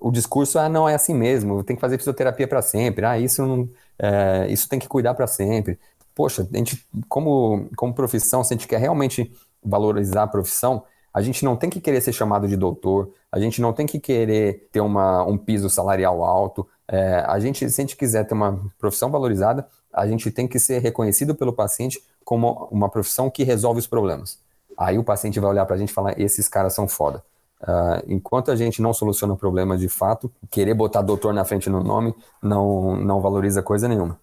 o 0.00 0.10
discurso 0.10 0.58
ah, 0.58 0.68
não 0.68 0.88
é 0.88 0.94
assim 0.94 1.14
mesmo, 1.14 1.62
tem 1.62 1.76
que 1.76 1.80
fazer 1.80 1.98
fisioterapia 1.98 2.48
para 2.48 2.62
sempre, 2.62 3.04
ah, 3.04 3.18
isso 3.18 3.44
não, 3.44 3.68
é, 3.98 4.46
isso 4.48 4.66
tem 4.66 4.78
que 4.78 4.88
cuidar 4.88 5.12
para 5.14 5.26
sempre. 5.26 5.78
Poxa, 6.14 6.48
a 6.52 6.56
gente, 6.56 6.86
como, 7.08 7.68
como 7.76 7.94
profissão, 7.94 8.42
se 8.42 8.54
a 8.54 8.56
gente 8.56 8.66
quer 8.66 8.78
realmente 8.78 9.30
valorizar 9.62 10.22
a 10.22 10.26
profissão, 10.26 10.82
a 11.12 11.20
gente 11.20 11.44
não 11.44 11.56
tem 11.56 11.68
que 11.68 11.80
querer 11.80 12.00
ser 12.00 12.12
chamado 12.12 12.46
de 12.46 12.56
doutor, 12.56 13.10
a 13.30 13.38
gente 13.38 13.60
não 13.60 13.72
tem 13.72 13.86
que 13.86 13.98
querer 13.98 14.68
ter 14.72 14.80
uma, 14.80 15.24
um 15.24 15.36
piso 15.36 15.68
salarial 15.68 16.24
alto. 16.24 16.66
É, 16.86 17.24
a 17.26 17.38
gente, 17.38 17.68
se 17.68 17.80
a 17.80 17.84
gente 17.84 17.96
quiser 17.96 18.24
ter 18.24 18.34
uma 18.34 18.60
profissão 18.78 19.10
valorizada, 19.10 19.66
a 19.92 20.06
gente 20.06 20.30
tem 20.30 20.46
que 20.46 20.58
ser 20.58 20.78
reconhecido 20.78 21.34
pelo 21.34 21.52
paciente 21.52 22.00
como 22.24 22.68
uma 22.70 22.88
profissão 22.88 23.28
que 23.28 23.42
resolve 23.42 23.80
os 23.80 23.86
problemas. 23.86 24.38
Aí 24.76 24.98
o 24.98 25.04
paciente 25.04 25.40
vai 25.40 25.50
olhar 25.50 25.66
para 25.66 25.76
a 25.76 25.78
gente 25.78 25.90
e 25.90 25.92
falar: 25.92 26.18
esses 26.18 26.48
caras 26.48 26.74
são 26.74 26.86
foda. 26.86 27.22
Uh, 27.60 28.00
enquanto 28.06 28.50
a 28.50 28.56
gente 28.56 28.80
não 28.80 28.94
soluciona 28.94 29.34
o 29.34 29.36
problema 29.36 29.76
de 29.76 29.88
fato, 29.88 30.32
querer 30.50 30.72
botar 30.72 31.02
doutor 31.02 31.34
na 31.34 31.44
frente 31.44 31.68
no 31.68 31.84
nome 31.84 32.14
não, 32.42 32.96
não 32.96 33.20
valoriza 33.20 33.62
coisa 33.62 33.86
nenhuma. 33.86 34.18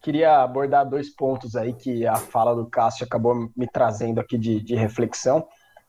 Queria 0.00 0.42
abordar 0.42 0.88
dois 0.88 1.08
pontos 1.08 1.56
aí 1.56 1.72
que 1.72 2.06
a 2.06 2.14
fala 2.16 2.54
do 2.54 2.66
Cássio 2.66 3.04
acabou 3.04 3.50
me 3.56 3.66
trazendo 3.66 4.20
aqui 4.20 4.38
de, 4.38 4.60
de 4.60 4.76
reflexão. 4.76 5.44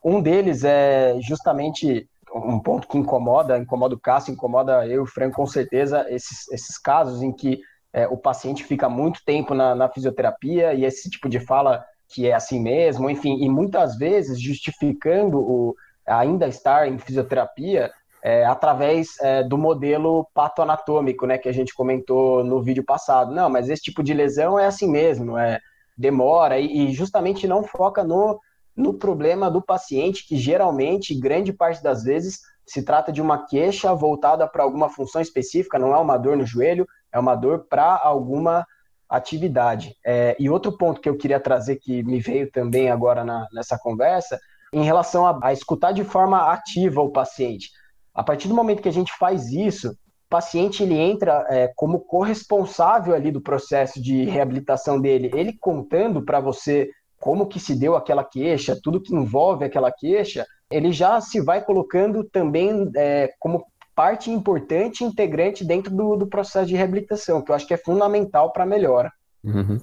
Um 0.06 0.22
deles 0.22 0.64
é 0.64 1.18
justamente 1.20 2.08
um 2.32 2.60
ponto 2.60 2.88
que 2.88 2.96
incomoda, 2.96 3.58
incomoda 3.58 3.96
o 3.96 4.00
Cássio, 4.00 4.34
incomoda 4.34 4.86
eu 4.86 4.98
e 4.98 5.00
o 5.00 5.06
Franco 5.08 5.38
com 5.38 5.48
certeza, 5.48 6.06
esses, 6.10 6.48
esses 6.52 6.78
casos 6.78 7.24
em 7.24 7.32
que 7.32 7.60
é, 7.92 8.08
o 8.08 8.16
paciente 8.16 8.64
fica 8.64 8.88
muito 8.88 9.22
tempo 9.26 9.56
na, 9.56 9.74
na 9.74 9.90
fisioterapia 9.90 10.76
e 10.76 10.86
esse 10.86 11.10
tipo 11.10 11.28
de 11.28 11.40
fala 11.40 11.84
que 12.08 12.28
é 12.28 12.36
assim 12.36 12.60
mesmo, 12.60 13.10
enfim, 13.10 13.44
e 13.44 13.50
muitas 13.50 13.98
vezes 13.98 14.40
justificando 14.40 15.40
o, 15.40 15.76
ainda 16.06 16.48
estar 16.48 16.88
em 16.88 17.00
fisioterapia 17.00 17.92
é, 18.24 18.46
através 18.46 19.20
é, 19.22 19.42
do 19.42 19.58
modelo 19.58 20.28
patoanatômico, 20.36 21.26
né, 21.26 21.40
que 21.40 21.50
a 21.50 21.54
gente 21.54 21.74
comentou 21.74 22.44
no 22.44 22.62
vídeo 22.62 22.84
passado. 22.84 23.34
Não, 23.34 23.50
mas 23.50 23.70
esse 23.70 23.82
tipo 23.82 24.04
de 24.04 24.14
lesão 24.14 24.60
é 24.60 24.68
assim 24.68 24.88
mesmo, 24.88 25.36
é 25.36 25.60
demora 25.98 26.60
e, 26.60 26.90
e 26.90 26.94
justamente 26.94 27.48
não 27.48 27.64
foca 27.64 28.04
no 28.04 28.40
no 28.76 28.94
problema 28.94 29.50
do 29.50 29.62
paciente, 29.62 30.28
que 30.28 30.38
geralmente, 30.38 31.18
grande 31.18 31.54
parte 31.54 31.82
das 31.82 32.04
vezes, 32.04 32.40
se 32.68 32.84
trata 32.84 33.12
de 33.12 33.22
uma 33.22 33.46
queixa 33.46 33.94
voltada 33.94 34.48
para 34.48 34.64
alguma 34.64 34.90
função 34.90 35.22
específica, 35.22 35.80
não 35.80 35.94
é 35.94 35.98
uma 35.98 36.18
dor 36.18 36.36
no 36.36 36.46
joelho, 36.46 36.86
é 37.14 37.20
uma 37.20 37.36
dor 37.36 37.68
para 37.70 38.00
alguma 38.04 38.66
atividade. 39.08 39.96
É, 40.06 40.36
e 40.40 40.50
outro 40.50 40.76
ponto 40.78 41.00
que 41.00 41.08
eu 41.08 41.18
queria 41.18 41.40
trazer, 41.40 41.78
que 41.78 42.04
me 42.04 42.20
veio 42.20 42.52
também 42.52 42.90
agora 42.90 43.24
na, 43.24 43.48
nessa 43.54 43.78
conversa, 43.78 44.40
em 44.74 44.84
relação 44.84 45.26
a, 45.26 45.40
a 45.44 45.54
escutar 45.54 45.92
de 45.92 46.04
forma 46.04 46.52
ativa 46.52 47.02
o 47.02 47.12
paciente. 47.12 47.70
A 48.14 48.24
partir 48.24 48.48
do 48.48 48.56
momento 48.56 48.82
que 48.82 48.90
a 48.90 48.94
gente 48.94 49.14
faz 49.18 49.52
isso, 49.52 49.92
o 49.92 50.30
paciente 50.30 50.82
ele 50.82 50.98
entra 50.98 51.46
é, 51.50 51.72
como 51.76 52.00
corresponsável 52.00 53.14
ali 53.14 53.32
do 53.32 53.42
processo 53.42 54.02
de 54.02 54.26
reabilitação 54.26 55.00
dele, 55.00 55.32
ele 55.34 55.54
contando 55.60 56.26
para 56.26 56.40
você 56.40 56.90
como 57.26 57.48
que 57.48 57.60
se 57.60 57.74
deu 57.76 57.96
aquela 57.96 58.24
queixa, 58.24 58.80
tudo 58.84 59.02
que 59.02 59.12
envolve 59.12 59.66
aquela 59.66 59.92
queixa, 59.92 60.46
ele 60.70 60.92
já 60.94 61.20
se 61.20 61.42
vai 61.42 61.60
colocando 61.60 62.24
também 62.24 62.92
é, 62.96 63.34
como 63.40 63.66
parte 63.96 64.30
importante 64.30 65.04
e 65.04 65.08
integrante 65.08 65.66
dentro 65.66 65.90
do, 65.92 66.16
do, 66.16 66.28
processo 66.28 66.68
de 66.68 66.76
reabilitação, 66.76 67.42
que 67.42 67.50
eu 67.50 67.56
acho 67.56 67.66
que 67.66 67.74
é 67.74 67.78
fundamental 67.78 68.54
para 68.54 68.64
a 68.64 68.68
melhora. 68.68 69.12
Uhum. 69.44 69.82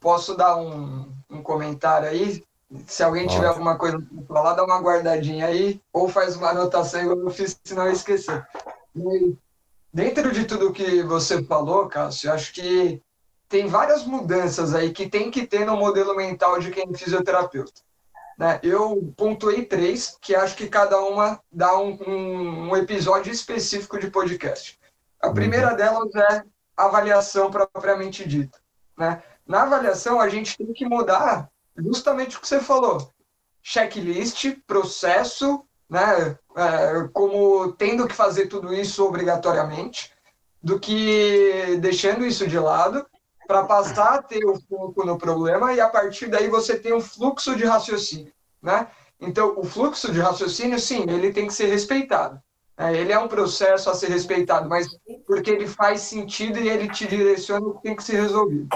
Posso 0.00 0.34
dar 0.34 0.56
um, 0.56 1.12
um, 1.28 1.42
comentário 1.42 2.08
aí? 2.08 2.42
Se 2.86 3.02
alguém 3.02 3.26
tiver 3.26 3.48
alguma 3.48 3.76
coisa 3.76 3.98
para 3.98 4.34
falar, 4.34 4.54
dá 4.54 4.64
uma 4.64 4.80
guardadinha 4.80 5.48
aí, 5.48 5.78
ou 5.92 6.08
faz 6.08 6.36
uma 6.36 6.52
anotação 6.52 7.02
igual 7.02 7.18
eu 7.18 7.30
fiz, 7.30 7.54
senão 7.62 7.84
eu 7.84 7.92
esquecer. 7.92 8.46
E 8.96 9.36
dentro 9.92 10.32
de 10.32 10.46
tudo 10.46 10.72
que 10.72 11.02
você 11.02 11.44
falou, 11.44 11.86
Cássio, 11.86 12.32
acho 12.32 12.50
que 12.54 13.02
tem 13.52 13.66
várias 13.66 14.06
mudanças 14.06 14.74
aí 14.74 14.94
que 14.94 15.06
tem 15.06 15.30
que 15.30 15.46
ter 15.46 15.66
no 15.66 15.76
modelo 15.76 16.16
mental 16.16 16.58
de 16.58 16.70
quem 16.70 16.88
é 16.90 16.96
fisioterapeuta. 16.96 17.82
Né? 18.38 18.58
Eu 18.62 19.12
pontuei 19.14 19.62
três, 19.62 20.16
que 20.22 20.34
acho 20.34 20.56
que 20.56 20.66
cada 20.66 20.98
uma 21.02 21.38
dá 21.52 21.78
um, 21.78 21.98
um, 22.08 22.70
um 22.70 22.76
episódio 22.78 23.30
específico 23.30 23.98
de 23.98 24.10
podcast. 24.10 24.80
A 25.20 25.28
uhum. 25.28 25.34
primeira 25.34 25.74
delas 25.74 26.14
é 26.14 26.42
avaliação 26.74 27.50
propriamente 27.50 28.26
dita. 28.26 28.58
Né? 28.96 29.22
Na 29.46 29.64
avaliação, 29.64 30.18
a 30.18 30.30
gente 30.30 30.56
tem 30.56 30.72
que 30.72 30.86
mudar 30.86 31.50
justamente 31.76 32.38
o 32.38 32.40
que 32.40 32.48
você 32.48 32.58
falou. 32.58 33.12
Checklist, 33.62 34.56
processo, 34.66 35.62
né? 35.90 36.38
É, 36.56 37.06
como 37.12 37.70
tendo 37.72 38.08
que 38.08 38.14
fazer 38.14 38.46
tudo 38.46 38.72
isso 38.72 39.06
obrigatoriamente, 39.06 40.10
do 40.62 40.80
que 40.80 41.76
deixando 41.82 42.24
isso 42.24 42.46
de 42.46 42.58
lado 42.58 43.06
para 43.52 43.64
passar 43.64 44.14
a 44.14 44.22
ter 44.22 44.46
o 44.46 44.58
foco 44.58 45.04
no 45.04 45.18
problema 45.18 45.74
e 45.74 45.80
a 45.80 45.86
partir 45.86 46.26
daí 46.26 46.48
você 46.48 46.78
tem 46.78 46.94
um 46.94 47.02
fluxo 47.02 47.54
de 47.54 47.66
raciocínio, 47.66 48.32
né? 48.62 48.88
Então, 49.20 49.52
o 49.58 49.62
fluxo 49.62 50.10
de 50.10 50.20
raciocínio, 50.20 50.78
sim, 50.78 51.04
ele 51.06 51.34
tem 51.34 51.48
que 51.48 51.52
ser 51.52 51.66
respeitado. 51.66 52.40
Né? 52.78 52.96
Ele 52.96 53.12
é 53.12 53.18
um 53.18 53.28
processo 53.28 53.90
a 53.90 53.94
ser 53.94 54.08
respeitado, 54.08 54.70
mas 54.70 54.88
porque 55.26 55.50
ele 55.50 55.66
faz 55.66 56.00
sentido 56.00 56.58
e 56.58 56.66
ele 56.66 56.88
te 56.88 57.06
direciona 57.06 57.66
o 57.66 57.74
que 57.74 57.82
tem 57.82 57.94
que 57.94 58.02
ser 58.02 58.22
resolvido. 58.22 58.68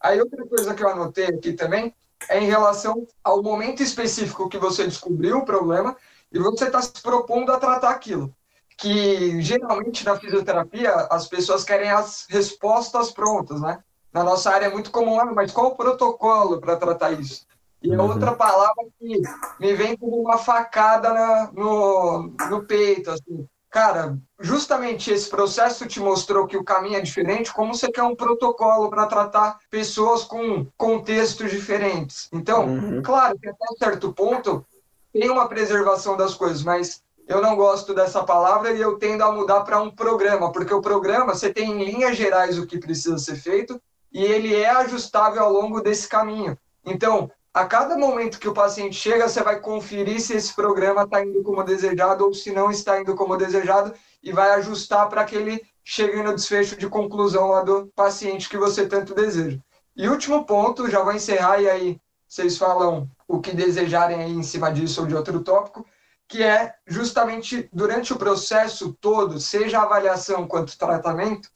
Aí, 0.00 0.20
outra 0.20 0.46
coisa 0.46 0.74
que 0.74 0.84
eu 0.84 0.88
anotei 0.88 1.26
aqui 1.26 1.52
também 1.52 1.92
é 2.28 2.38
em 2.38 2.46
relação 2.46 3.04
ao 3.24 3.42
momento 3.42 3.82
específico 3.82 4.48
que 4.48 4.58
você 4.58 4.84
descobriu 4.84 5.38
o 5.38 5.44
problema 5.44 5.96
e 6.32 6.38
você 6.38 6.66
está 6.66 6.80
se 6.80 7.02
propondo 7.02 7.50
a 7.50 7.58
tratar 7.58 7.90
aquilo. 7.90 8.32
Que 8.78 9.42
geralmente 9.42 10.04
na 10.04 10.16
fisioterapia 10.16 10.94
as 11.10 11.26
pessoas 11.26 11.64
querem 11.64 11.90
as 11.90 12.26
respostas 12.30 13.10
prontas, 13.10 13.60
né? 13.60 13.82
Na 14.12 14.24
nossa 14.24 14.50
área 14.50 14.66
é 14.66 14.70
muito 14.70 14.90
comum, 14.90 15.20
ah, 15.20 15.26
mas 15.26 15.52
qual 15.52 15.68
o 15.68 15.76
protocolo 15.76 16.60
para 16.60 16.76
tratar 16.76 17.12
isso? 17.12 17.46
E 17.82 17.92
é 17.92 17.96
uhum. 17.96 18.08
outra 18.08 18.34
palavra 18.34 18.84
que 18.98 19.22
me 19.58 19.74
vem 19.74 19.96
como 19.96 20.20
uma 20.20 20.36
facada 20.36 21.12
na, 21.12 21.50
no, 21.52 22.32
no 22.50 22.64
peito, 22.64 23.10
assim. 23.10 23.46
Cara, 23.70 24.18
justamente 24.40 25.12
esse 25.12 25.30
processo 25.30 25.86
te 25.86 26.00
mostrou 26.00 26.46
que 26.46 26.56
o 26.56 26.64
caminho 26.64 26.96
é 26.96 27.00
diferente, 27.00 27.52
como 27.52 27.72
você 27.72 27.90
quer 27.90 28.02
um 28.02 28.16
protocolo 28.16 28.90
para 28.90 29.06
tratar 29.06 29.58
pessoas 29.70 30.24
com 30.24 30.66
contextos 30.76 31.50
diferentes. 31.50 32.28
Então, 32.32 32.66
uhum. 32.66 33.00
claro 33.00 33.38
que 33.38 33.48
até 33.48 33.64
certo 33.78 34.12
ponto 34.12 34.66
tem 35.12 35.30
uma 35.30 35.48
preservação 35.48 36.16
das 36.16 36.34
coisas, 36.34 36.62
mas 36.62 37.00
eu 37.28 37.40
não 37.40 37.54
gosto 37.54 37.94
dessa 37.94 38.24
palavra 38.24 38.72
e 38.72 38.80
eu 38.80 38.98
tendo 38.98 39.22
a 39.22 39.30
mudar 39.30 39.60
para 39.60 39.80
um 39.80 39.90
programa, 39.90 40.50
porque 40.50 40.74
o 40.74 40.82
programa 40.82 41.34
você 41.34 41.52
tem 41.52 41.70
em 41.70 41.84
linhas 41.84 42.16
gerais 42.16 42.58
o 42.58 42.66
que 42.66 42.78
precisa 42.78 43.18
ser 43.18 43.36
feito 43.36 43.80
e 44.12 44.22
ele 44.22 44.54
é 44.54 44.68
ajustável 44.70 45.42
ao 45.42 45.52
longo 45.52 45.80
desse 45.80 46.08
caminho. 46.08 46.56
Então, 46.84 47.30
a 47.52 47.64
cada 47.64 47.96
momento 47.96 48.38
que 48.38 48.48
o 48.48 48.54
paciente 48.54 48.94
chega, 48.94 49.28
você 49.28 49.42
vai 49.42 49.60
conferir 49.60 50.20
se 50.20 50.34
esse 50.34 50.54
programa 50.54 51.02
está 51.02 51.24
indo 51.24 51.42
como 51.42 51.64
desejado 51.64 52.24
ou 52.24 52.32
se 52.32 52.52
não 52.52 52.70
está 52.70 53.00
indo 53.00 53.14
como 53.14 53.36
desejado 53.36 53.92
e 54.22 54.32
vai 54.32 54.52
ajustar 54.52 55.08
para 55.08 55.24
que 55.24 55.34
ele 55.34 55.60
chegue 55.82 56.22
no 56.22 56.34
desfecho 56.34 56.76
de 56.76 56.88
conclusão 56.88 57.48
lá 57.48 57.62
do 57.62 57.86
paciente 57.94 58.48
que 58.48 58.56
você 58.56 58.86
tanto 58.86 59.14
deseja. 59.14 59.58
E 59.96 60.08
último 60.08 60.44
ponto, 60.44 60.88
já 60.88 61.02
vou 61.02 61.12
encerrar 61.12 61.60
e 61.60 61.68
aí 61.68 62.00
vocês 62.28 62.56
falam 62.56 63.10
o 63.26 63.40
que 63.40 63.52
desejarem 63.52 64.22
aí 64.22 64.32
em 64.32 64.42
cima 64.42 64.72
disso 64.72 65.00
ou 65.00 65.06
de 65.06 65.16
outro 65.16 65.42
tópico, 65.42 65.84
que 66.28 66.44
é 66.44 66.74
justamente 66.86 67.68
durante 67.72 68.12
o 68.12 68.16
processo 68.16 68.96
todo, 69.00 69.40
seja 69.40 69.82
avaliação 69.82 70.46
quanto 70.46 70.78
tratamento, 70.78 71.50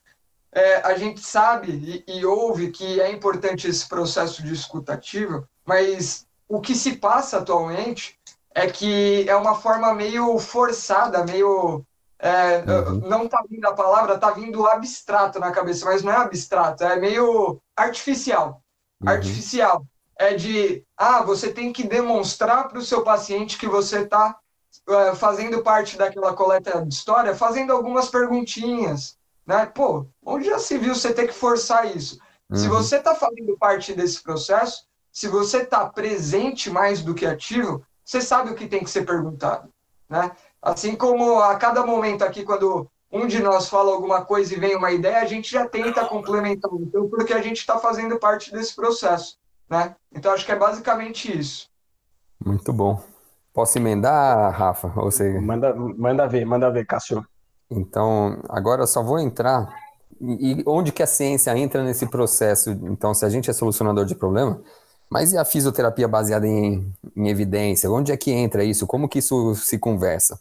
é, 0.55 0.77
a 0.87 0.97
gente 0.97 1.21
sabe 1.21 2.05
e, 2.07 2.19
e, 2.19 2.25
ouve 2.25 2.71
que 2.71 3.01
é 3.01 3.11
importante 3.11 3.67
esse 3.67 3.89
processo 3.89 4.41
de 4.41 4.55
escutativa, 4.55 5.49
mas 5.67 6.27
o 6.49 6.61
que 6.61 6.77
se 6.77 6.97
passa 6.97 7.39
atualmente 7.39 8.17
é 8.55 8.69
que 8.69 9.29
é 9.29 9.35
uma 9.35 9.57
forma 9.57 9.93
meio 9.93 10.39
forçada, 10.39 11.25
meio. 11.25 11.85
É, 12.21 12.59
uhum. 12.59 13.01
Não 13.01 13.25
está 13.25 13.43
vindo 13.51 13.67
a 13.67 13.75
palavra, 13.75 14.15
está 14.15 14.31
vindo 14.31 14.65
abstrato 14.67 15.41
na 15.41 15.51
cabeça, 15.51 15.85
mas 15.85 16.03
não 16.03 16.13
é 16.13 16.17
abstrato, 16.17 16.85
é 16.85 16.97
meio 16.97 17.61
artificial. 17.77 18.63
Uhum. 19.03 19.11
Artificial. 19.11 19.85
É 20.17 20.35
de, 20.35 20.85
ah, 20.97 21.23
você 21.23 21.53
tem 21.53 21.73
que 21.73 21.83
demonstrar 21.83 22.69
para 22.69 22.79
o 22.79 22.85
seu 22.85 23.03
paciente 23.03 23.59
que 23.59 23.67
você 23.67 24.03
está 24.03 24.39
é, 24.89 25.15
fazendo 25.17 25.61
parte 25.63 25.99
daquela 25.99 26.33
coleta 26.33 26.81
de 26.81 26.95
história, 26.95 27.35
fazendo 27.35 27.73
algumas 27.73 28.09
perguntinhas, 28.09 29.19
né? 29.47 29.67
Pô, 29.67 30.07
onde 30.25 30.47
já 30.47 30.59
se 30.59 30.79
viu 30.79 30.95
você 30.95 31.13
ter 31.13 31.27
que 31.27 31.35
forçar 31.35 31.97
isso? 31.97 32.19
Uhum. 32.51 32.57
Se 32.57 32.69
você 32.69 32.97
está 32.97 33.15
fazendo 33.15 33.57
parte 33.59 33.93
desse 33.93 34.23
processo, 34.23 34.87
se 35.13 35.29
você 35.29 35.59
está 35.59 35.87
presente 35.87 36.71
mais 36.71 37.03
do 37.03 37.15
que 37.15 37.27
ativo, 37.27 37.85
você 38.05 38.21
sabe 38.21 38.51
o 38.51 38.55
que 38.55 38.67
tem 38.67 38.83
que 38.83 38.91
ser 38.91 39.07
perguntado, 39.07 39.69
né? 40.09 40.33
Assim 40.61 40.97
como 40.97 41.41
a 41.41 41.57
cada 41.57 41.85
momento 41.85 42.23
aqui, 42.23 42.43
quando 42.43 42.89
um 43.13 43.27
de 43.27 43.41
nós 43.41 43.69
fala 43.69 43.93
alguma 43.93 44.25
coisa 44.25 44.53
e 44.53 44.59
vem 44.59 44.75
uma 44.75 44.91
ideia, 44.91 45.21
a 45.21 45.27
gente 45.27 45.51
já 45.51 45.69
tenta 45.69 46.05
complementar, 46.07 46.71
então, 46.75 47.09
porque 47.09 47.33
a 47.33 47.41
gente 47.41 47.59
está 47.59 47.79
fazendo 47.79 48.19
parte 48.19 48.51
desse 48.51 48.75
processo, 48.75 49.39
né? 49.71 49.95
Então, 50.13 50.33
acho 50.33 50.45
que 50.45 50.53
é 50.53 50.57
basicamente 50.57 51.39
isso. 51.39 51.69
Muito 52.45 52.73
bom. 52.73 53.01
Posso 53.53 53.79
emendar, 53.79 54.53
Rafa? 54.53 54.93
Ou 54.97 55.13
você... 55.13 55.39
Manda, 55.41 55.73
manda 55.75 56.27
ver, 56.27 56.45
manda 56.45 56.71
ver, 56.71 56.85
Cássio. 56.85 57.25
Então, 57.71 58.41
agora 58.49 58.83
eu 58.83 58.87
só 58.87 59.03
vou 59.03 59.19
entrar. 59.19 59.75
E, 60.21 60.63
onde 60.67 60.93
que 60.93 61.03
a 61.03 61.07
ciência 61.07 61.57
entra 61.57 61.83
nesse 61.83 62.07
processo? 62.07 62.71
Então, 62.71 63.13
se 63.15 63.25
a 63.25 63.29
gente 63.29 63.51
é 63.51 63.53
solucionador 63.53 64.05
de 64.05 64.15
problema, 64.15 64.61
mas 65.11 65.33
e 65.33 65.39
a 65.39 65.45
fisioterapia 65.45 66.09
baseada 66.09 66.47
em, 66.47 66.93
em 67.17 67.29
evidência? 67.29 67.91
Onde 67.91 68.13
é 68.13 68.17
que 68.17 68.31
entra 68.33 68.65
isso? 68.65 68.87
Como 68.87 69.09
que 69.09 69.19
isso 69.19 69.55
se 69.55 69.79
conversa? 69.79 70.39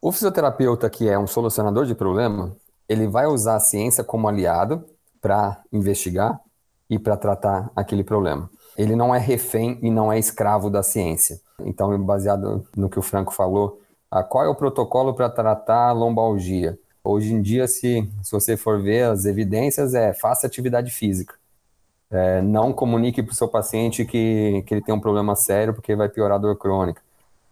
O 0.00 0.12
fisioterapeuta 0.12 0.88
que 0.90 1.08
é 1.08 1.18
um 1.18 1.26
solucionador 1.26 1.86
de 1.86 1.94
problema, 1.94 2.56
ele 2.88 3.06
vai 3.06 3.26
usar 3.26 3.56
a 3.56 3.60
ciência 3.60 4.04
como 4.04 4.28
aliado 4.28 4.84
para 5.20 5.62
investigar 5.72 6.38
e 6.88 6.98
para 6.98 7.16
tratar 7.16 7.70
aquele 7.74 8.04
problema. 8.04 8.50
Ele 8.76 8.94
não 8.94 9.14
é 9.14 9.18
refém 9.18 9.78
e 9.80 9.90
não 9.90 10.12
é 10.12 10.18
escravo 10.18 10.68
da 10.68 10.82
ciência. 10.82 11.40
Então, 11.60 11.96
baseado 12.02 12.66
no 12.76 12.90
que 12.90 12.98
o 12.98 13.02
Franco 13.02 13.32
falou, 13.32 13.80
ah, 14.14 14.22
qual 14.22 14.44
é 14.44 14.48
o 14.48 14.54
protocolo 14.54 15.12
para 15.12 15.28
tratar 15.28 15.90
lombalgia? 15.90 16.78
Hoje 17.02 17.34
em 17.34 17.42
dia, 17.42 17.66
se, 17.66 18.08
se 18.22 18.30
você 18.30 18.56
for 18.56 18.80
ver 18.80 19.10
as 19.10 19.24
evidências, 19.24 19.92
é 19.92 20.14
faça 20.14 20.46
atividade 20.46 20.92
física. 20.92 21.34
É, 22.08 22.40
não 22.40 22.72
comunique 22.72 23.24
para 23.24 23.32
o 23.32 23.34
seu 23.34 23.48
paciente 23.48 24.04
que, 24.04 24.62
que 24.68 24.72
ele 24.74 24.82
tem 24.82 24.94
um 24.94 25.00
problema 25.00 25.34
sério 25.34 25.74
porque 25.74 25.96
vai 25.96 26.08
piorar 26.08 26.36
a 26.36 26.40
dor 26.40 26.56
crônica. 26.56 27.02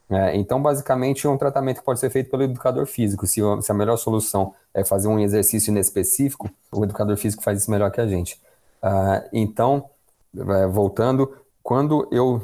É, 0.09 0.37
então, 0.37 0.62
basicamente, 0.62 1.27
é 1.27 1.31
um 1.31 1.37
tratamento 1.37 1.81
que 1.81 1.85
pode 1.85 1.98
ser 1.98 2.11
feito 2.11 2.31
pelo 2.31 2.44
educador 2.44 2.87
físico. 2.87 3.27
Se, 3.27 3.40
se, 3.61 3.72
a 3.72 3.75
melhor 3.75 3.96
solução 3.96 4.55
é 4.72 4.85
fazer 4.85 5.09
um 5.09 5.18
exercício 5.18 5.72
inespecífico, 5.72 6.48
o 6.70 6.85
educador 6.85 7.16
físico 7.16 7.42
faz 7.42 7.61
isso 7.61 7.72
melhor 7.72 7.90
que 7.90 8.01
a 8.01 8.07
gente. 8.07 8.40
Uh, 8.81 9.29
então, 9.33 9.90
é, 10.37 10.66
voltando, 10.68 11.37
quando 11.61 12.07
eu 12.12 12.40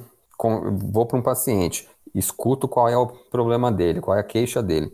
vou 0.73 1.07
para 1.07 1.19
um 1.19 1.23
paciente 1.23 1.89
escuto 2.15 2.69
qual 2.69 2.89
é 2.89 2.97
o 2.97 3.07
problema 3.07 3.71
dele, 3.71 4.01
qual 4.01 4.17
é 4.17 4.21
a 4.21 4.25
queixa 4.25 4.63
dele, 4.63 4.93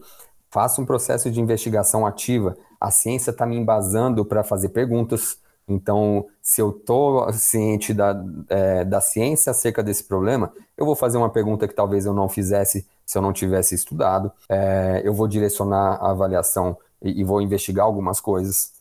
faço 0.50 0.81
um 0.81 0.87
processo 0.87 1.31
de 1.31 1.40
investigação 1.40 2.07
ativa. 2.07 2.57
A 2.81 2.90
ciência 2.90 3.31
está 3.31 3.44
me 3.44 3.57
embasando 3.57 4.24
para 4.24 4.44
fazer 4.44 4.68
perguntas. 4.68 5.38
Então, 5.66 6.27
se 6.42 6.61
eu 6.61 6.70
estou 6.70 7.33
ciente 7.33 7.94
da, 7.94 8.22
é, 8.48 8.85
da 8.85 9.00
ciência 9.00 9.50
acerca 9.50 9.83
desse 9.83 10.05
problema, 10.05 10.53
eu 10.77 10.85
vou 10.85 10.94
fazer 10.94 11.16
uma 11.16 11.31
pergunta 11.31 11.66
que 11.66 11.74
talvez 11.74 12.07
eu 12.07 12.12
não 12.12 12.29
fizesse 12.29 12.87
se 13.07 13.18
eu 13.18 13.22
não 13.22 13.33
tivesse 13.33 13.74
estudado, 13.74 14.33
é, 14.48 15.03
eu 15.05 15.12
vou 15.12 15.29
direcionar 15.29 15.98
a 16.00 16.11
avaliação 16.11 16.77
e, 17.03 17.20
e 17.20 17.24
vou 17.24 17.40
investigar 17.40 17.85
algumas 17.85 18.20
coisas. 18.20 18.72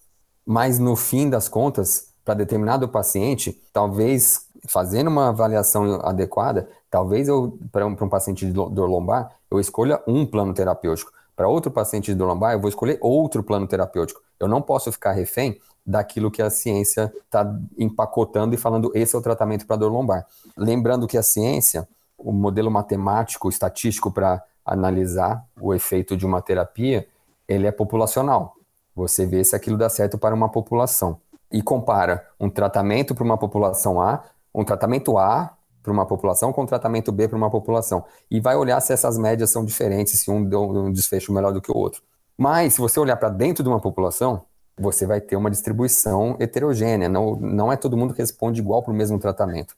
Mas 0.45 0.79
no 0.79 0.95
fim 0.95 1.29
das 1.29 1.47
contas, 1.49 2.13
para 2.23 2.35
determinado 2.35 2.87
paciente, 2.87 3.61
talvez 3.73 4.47
fazendo 4.67 5.07
uma 5.07 5.29
avaliação 5.29 5.99
adequada, 6.01 6.69
talvez 6.93 7.27
eu, 7.27 7.57
para 7.71 7.87
um, 7.87 7.97
um, 7.99 8.07
paciente 8.07 8.45
de 8.45 8.51
dor 8.51 8.87
lombar, 8.87 9.31
eu 9.49 9.59
escolha 9.59 9.99
um 10.05 10.27
plano 10.27 10.53
terapêutico. 10.53 11.11
Para 11.35 11.47
outro 11.47 11.71
paciente 11.71 12.11
de 12.11 12.15
dor 12.15 12.27
lombar, 12.27 12.53
eu 12.53 12.59
vou 12.59 12.69
escolher 12.69 12.99
outro 13.01 13.41
plano 13.41 13.65
terapêutico. 13.65 14.21
Eu 14.39 14.47
não 14.47 14.61
posso 14.61 14.91
ficar 14.91 15.11
refém 15.11 15.59
daquilo 15.83 16.29
que 16.29 16.39
a 16.39 16.51
ciência 16.51 17.11
está 17.25 17.51
empacotando 17.79 18.53
e 18.53 18.59
falando 18.59 18.91
esse 18.93 19.15
é 19.15 19.17
o 19.17 19.23
tratamento 19.23 19.65
para 19.65 19.75
dor 19.75 19.91
lombar. 19.91 20.27
Lembrando 20.55 21.07
que 21.07 21.17
a 21.17 21.23
ciência, 21.23 21.89
o 22.15 22.31
modelo 22.31 22.69
matemático, 22.69 23.49
estatístico 23.49 24.11
para 24.11 24.43
analisar 24.63 25.43
o 25.59 25.73
efeito 25.73 26.15
de 26.15 26.27
uma 26.27 26.43
terapia, 26.43 27.07
ele 27.47 27.65
é 27.65 27.71
populacional. 27.71 28.53
Você 28.95 29.25
vê 29.25 29.43
se 29.43 29.55
aquilo 29.55 29.79
dá 29.79 29.89
certo 29.89 30.15
para 30.15 30.35
uma 30.35 30.47
população. 30.47 31.19
E 31.51 31.59
compara 31.59 32.27
um 32.39 32.51
tratamento 32.51 33.15
para 33.15 33.23
uma 33.23 33.37
população 33.37 33.99
A, 33.99 34.23
um 34.53 34.63
tratamento 34.63 35.17
A 35.17 35.57
para 35.83 35.91
uma 35.91 36.05
população 36.05 36.53
com 36.53 36.65
tratamento 36.65 37.11
B 37.11 37.27
para 37.27 37.37
uma 37.37 37.51
população. 37.51 38.05
E 38.31 38.39
vai 38.39 38.55
olhar 38.55 38.79
se 38.79 38.93
essas 38.93 39.17
médias 39.17 39.51
são 39.51 39.65
diferentes, 39.65 40.17
se 40.21 40.31
um 40.31 40.43
deu 40.43 40.63
um 40.63 40.91
desfecho 40.91 41.33
melhor 41.33 41.51
do 41.51 41.61
que 41.61 41.69
o 41.69 41.77
outro. 41.77 42.01
Mas, 42.37 42.73
se 42.73 42.81
você 42.81 42.99
olhar 42.99 43.17
para 43.17 43.29
dentro 43.29 43.61
de 43.61 43.69
uma 43.69 43.79
população, 43.79 44.43
você 44.77 45.05
vai 45.05 45.21
ter 45.21 45.35
uma 45.35 45.51
distribuição 45.51 46.35
heterogênea. 46.39 47.07
Não, 47.07 47.35
não 47.35 47.71
é 47.71 47.75
todo 47.75 47.97
mundo 47.97 48.13
que 48.13 48.21
responde 48.21 48.59
igual 48.59 48.81
para 48.81 48.91
o 48.91 48.95
mesmo 48.95 49.19
tratamento. 49.19 49.75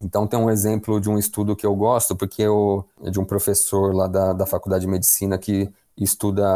Então, 0.00 0.26
tem 0.26 0.38
um 0.38 0.48
exemplo 0.48 1.00
de 1.00 1.10
um 1.10 1.18
estudo 1.18 1.56
que 1.56 1.66
eu 1.66 1.74
gosto, 1.74 2.14
porque 2.14 2.42
eu, 2.42 2.84
é 3.02 3.10
de 3.10 3.18
um 3.18 3.24
professor 3.24 3.94
lá 3.94 4.06
da, 4.06 4.32
da 4.32 4.46
Faculdade 4.46 4.86
de 4.86 4.90
Medicina 4.90 5.36
que 5.36 5.70
estuda 5.96 6.46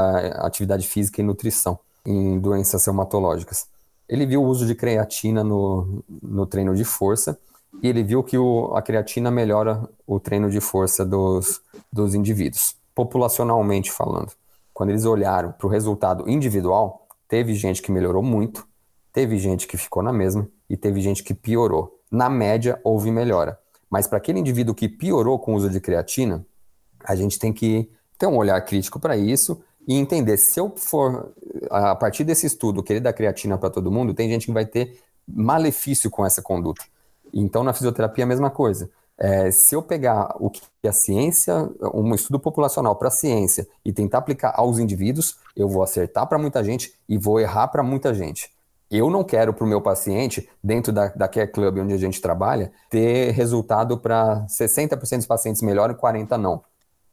atividade 0.45 0.87
física 0.87 1.21
e 1.21 1.25
nutrição 1.25 1.79
em 2.05 2.39
doenças 2.39 2.85
reumatológicas. 2.85 3.67
Ele 4.09 4.27
viu 4.27 4.43
o 4.43 4.47
uso 4.47 4.67
de 4.67 4.75
creatina 4.75 5.43
no, 5.45 6.03
no 6.23 6.47
treino 6.47 6.75
de 6.75 6.85
força 6.85 7.39
e 7.83 7.89
ele 7.89 8.03
viu 8.03 8.23
que 8.23 8.37
o, 8.37 8.75
a 8.75 8.83
creatina 8.83 9.31
melhora 9.31 9.89
o 10.07 10.19
treino 10.19 10.51
de 10.51 10.61
força 10.61 11.05
dos, 11.05 11.61
dos 11.93 12.15
indivíduos, 12.15 12.77
populacionalmente 12.95 13.91
falando. 13.91 14.33
Quando 14.73 14.91
eles 14.91 15.05
olharam 15.05 15.53
para 15.53 15.67
o 15.67 15.71
resultado 15.71 16.29
individual, 16.29 17.01
Teve 17.31 17.55
gente 17.55 17.81
que 17.81 17.93
melhorou 17.93 18.25
muito, 18.25 18.67
teve 19.13 19.39
gente 19.39 19.69
que 19.69 19.77
ficou 19.77 20.03
na 20.03 20.13
mesma 20.13 20.49
e 20.69 20.77
teve 20.77 21.01
gente 21.01 21.23
que 21.23 21.33
piorou. 21.33 21.97
Na 22.11 22.29
média, 22.29 22.81
houve 22.83 23.09
melhora. 23.13 23.57
Mas 23.89 24.09
para 24.09 24.19
aquele 24.19 24.41
indivíduo 24.41 24.75
que 24.75 24.89
piorou 24.89 25.39
com 25.39 25.53
o 25.53 25.57
uso 25.57 25.71
de 25.71 25.79
creatina, 25.81 26.45
a 27.05 27.15
gente 27.15 27.39
tem 27.39 27.53
que 27.53 27.89
ter 28.19 28.27
um 28.27 28.37
olhar 28.37 28.61
crítico 28.63 28.99
para 28.99 29.17
isso 29.17 29.63
e 29.87 29.95
entender 29.95 30.37
se 30.39 30.59
eu 30.59 30.75
for, 30.77 31.33
a 31.71 31.95
partir 31.95 32.25
desse 32.25 32.47
estudo, 32.47 32.83
querer 32.83 32.99
dar 32.99 33.13
creatina 33.13 33.57
para 33.57 33.71
todo 33.71 33.93
mundo, 33.93 34.13
tem 34.13 34.29
gente 34.29 34.47
que 34.47 34.53
vai 34.53 34.67
ter 34.67 34.99
malefício 35.25 36.11
com 36.11 36.27
essa 36.27 36.43
conduta. 36.43 36.85
Então, 37.33 37.63
na 37.63 37.73
fisioterapia, 37.73 38.25
a 38.25 38.27
mesma 38.27 38.51
coisa. 38.51 38.91
É, 39.19 39.51
se 39.51 39.75
eu 39.75 39.83
pegar 39.83 40.35
o 40.41 40.49
que 40.49 40.63
a 40.83 40.93
ciência, 40.93 41.71
um 41.93 42.15
estudo 42.15 42.41
populacional 42.41 42.97
para 42.97 43.09
a 43.09 43.11
ciência 43.11 43.69
e 43.85 43.93
tentar 43.93 44.19
aplicar 44.19 44.55
aos 44.57 44.79
indivíduos, 44.79 45.37
eu 45.55 45.69
vou 45.69 45.83
acertar 45.83 46.27
para 46.27 46.39
muita 46.39 46.65
gente 46.65 46.95
e 47.07 47.19
vou 47.19 47.39
errar 47.39 47.69
para 47.69 47.83
muita 47.83 48.15
gente. 48.15 48.51
Eu 48.91 49.11
não 49.11 49.23
quero 49.23 49.53
para 49.53 49.65
o 49.65 49.69
meu 49.69 49.81
paciente, 49.83 50.49
dentro 50.65 50.91
da, 50.91 51.09
da 51.09 51.29
Care 51.29 51.53
Club 51.53 51.79
onde 51.79 51.93
a 51.93 51.99
gente 51.99 52.21
trabalha, 52.21 52.73
ter 52.89 53.31
resultado 53.33 53.99
para 53.99 54.47
60% 54.47 55.19
dos 55.19 55.27
pacientes 55.27 55.61
melhor 55.61 55.91
e 55.91 55.95
40% 55.95 56.39
não. 56.39 56.65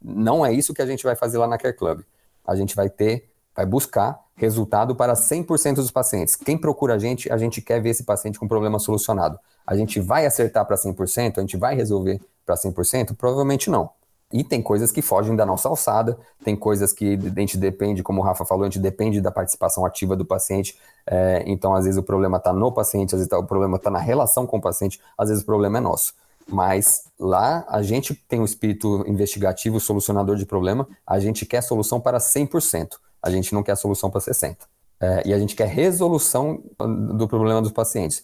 Não 0.01 0.45
é 0.45 0.53
isso 0.53 0.73
que 0.73 0.81
a 0.81 0.85
gente 0.85 1.03
vai 1.03 1.15
fazer 1.15 1.37
lá 1.37 1.45
na 1.45 1.57
Care 1.57 1.75
Club. 1.75 2.01
A 2.45 2.55
gente 2.55 2.73
vai 2.73 2.89
ter, 2.89 3.29
vai 3.53 3.65
buscar 3.65 4.17
resultado 4.35 4.95
para 4.95 5.13
100% 5.13 5.75
dos 5.75 5.91
pacientes. 5.91 6.35
Quem 6.35 6.57
procura 6.57 6.95
a 6.95 6.99
gente, 6.99 7.29
a 7.31 7.37
gente 7.37 7.61
quer 7.61 7.81
ver 7.81 7.89
esse 7.89 8.03
paciente 8.03 8.39
com 8.39 8.47
problema 8.47 8.79
solucionado. 8.79 9.37
A 9.67 9.75
gente 9.75 9.99
vai 9.99 10.25
acertar 10.25 10.65
para 10.65 10.77
100%? 10.77 11.37
A 11.37 11.41
gente 11.41 11.57
vai 11.57 11.75
resolver 11.75 12.21
para 12.45 12.55
100%? 12.55 13.15
Provavelmente 13.17 13.69
não. 13.69 13.89
E 14.31 14.43
tem 14.43 14.61
coisas 14.61 14.91
que 14.91 15.01
fogem 15.01 15.35
da 15.35 15.45
nossa 15.45 15.69
alçada, 15.69 16.17
tem 16.43 16.55
coisas 16.55 16.91
que 16.91 17.13
a 17.13 17.39
gente 17.39 17.57
depende, 17.57 18.03
como 18.03 18.19
o 18.19 18.23
Rafa 18.23 18.43
falou, 18.43 18.63
a 18.63 18.67
gente 18.67 18.79
depende 18.79 19.21
da 19.21 19.31
participação 19.31 19.85
ativa 19.85 20.15
do 20.15 20.25
paciente. 20.25 20.77
É, 21.05 21.43
então, 21.45 21.73
às 21.73 21.85
vezes, 21.85 21.97
o 21.97 22.03
problema 22.03 22.37
está 22.37 22.51
no 22.51 22.71
paciente, 22.71 23.15
às 23.15 23.21
vezes 23.21 23.31
o 23.31 23.43
problema 23.43 23.77
está 23.77 23.89
na 23.89 23.99
relação 23.99 24.45
com 24.45 24.57
o 24.57 24.61
paciente, 24.61 24.99
às 25.17 25.29
vezes 25.29 25.43
o 25.43 25.45
problema 25.45 25.77
é 25.77 25.81
nosso. 25.81 26.13
Mas 26.49 27.05
lá 27.19 27.65
a 27.67 27.81
gente 27.81 28.13
tem 28.13 28.39
um 28.39 28.45
espírito 28.45 29.03
investigativo, 29.07 29.79
solucionador 29.79 30.35
de 30.35 30.45
problema, 30.45 30.87
a 31.05 31.19
gente 31.19 31.45
quer 31.45 31.61
solução 31.61 31.99
para 31.99 32.17
100%. 32.19 32.97
A 33.21 33.29
gente 33.29 33.53
não 33.53 33.63
quer 33.63 33.75
solução 33.75 34.09
para 34.09 34.21
60%. 34.21 34.57
É, 34.99 35.23
e 35.27 35.33
a 35.33 35.37
gente 35.37 35.55
quer 35.55 35.67
resolução 35.67 36.61
do 36.79 37.27
problema 37.27 37.61
dos 37.61 37.71
pacientes. 37.71 38.23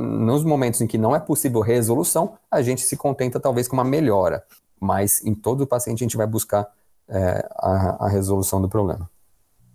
Nos 0.00 0.44
momentos 0.44 0.80
em 0.80 0.86
que 0.86 0.98
não 0.98 1.14
é 1.14 1.20
possível 1.20 1.60
resolução, 1.60 2.34
a 2.50 2.62
gente 2.62 2.82
se 2.82 2.96
contenta 2.96 3.38
talvez 3.38 3.68
com 3.68 3.74
uma 3.74 3.84
melhora, 3.84 4.44
mas 4.80 5.24
em 5.24 5.34
todo 5.34 5.66
paciente 5.66 6.02
a 6.02 6.06
gente 6.06 6.16
vai 6.16 6.26
buscar 6.26 6.68
é, 7.08 7.48
a, 7.56 8.06
a, 8.06 8.08
resolução 8.08 8.60
do 8.62 8.68
problema. 8.68 9.10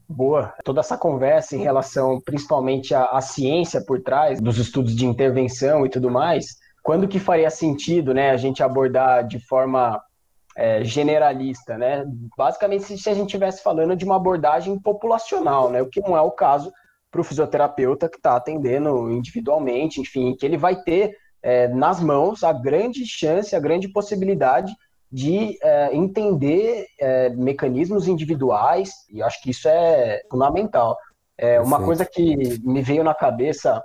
Boa. 0.08 0.54
Toda 0.64 0.80
essa 0.80 0.98
conversa 0.98 1.56
em 1.56 1.62
relação 1.62 2.22
principalmente 2.22 2.94
à, 2.94 3.06
à, 3.06 3.22
ciência 3.22 3.84
por 3.84 4.02
trás 4.02 4.40
dos 4.40 4.58
estudos 4.58 4.96
de 4.96 5.06
intervenção 5.06 5.86
e 5.86 5.90
tudo 5.90 6.10
mais, 6.10 6.58
quando 6.82 7.08
que 7.08 7.20
faria 7.20 7.50
sentido 7.50 8.14
né, 8.14 8.30
a 8.30 8.38
gente 8.38 8.64
abordar 8.64 9.28
de 9.28 9.40
forma 9.40 10.02
é, 10.56 10.84
generalista, 10.84 11.78
né? 11.78 12.06
Basicamente, 12.38 12.98
se 12.98 13.10
a 13.10 13.14
gente 13.14 13.26
estivesse 13.26 13.62
falando 13.62 13.96
de 13.96 14.06
uma 14.06 14.16
abordagem 14.16 14.80
populacional, 14.80 15.70
né? 15.70 15.82
O 15.82 15.90
que 15.90 16.00
não 16.00 16.16
é 16.16 16.22
o 16.22 16.32
caso 16.32 16.72
para 17.16 17.22
o 17.22 17.24
fisioterapeuta 17.24 18.10
que 18.10 18.18
está 18.18 18.36
atendendo 18.36 19.10
individualmente, 19.10 20.02
enfim, 20.02 20.36
que 20.38 20.46
ele 20.46 20.58
vai 20.58 20.84
ter 20.84 21.16
é, 21.42 21.66
nas 21.70 22.02
mãos 22.02 22.44
a 22.44 22.52
grande 22.52 23.06
chance, 23.06 23.56
a 23.56 23.60
grande 23.60 23.88
possibilidade 23.88 24.74
de 25.10 25.58
é, 25.64 25.96
entender 25.96 26.88
é, 27.00 27.30
mecanismos 27.30 28.10
individuais, 28.10 28.92
e 29.10 29.24
acho 29.24 29.42
que 29.42 29.52
isso 29.52 29.66
é 29.70 30.24
fundamental. 30.30 30.98
É, 31.38 31.62
uma 31.62 31.82
coisa 31.82 32.06
que 32.06 32.60
me 32.62 32.82
veio 32.82 33.04
na 33.04 33.14
cabeça, 33.14 33.82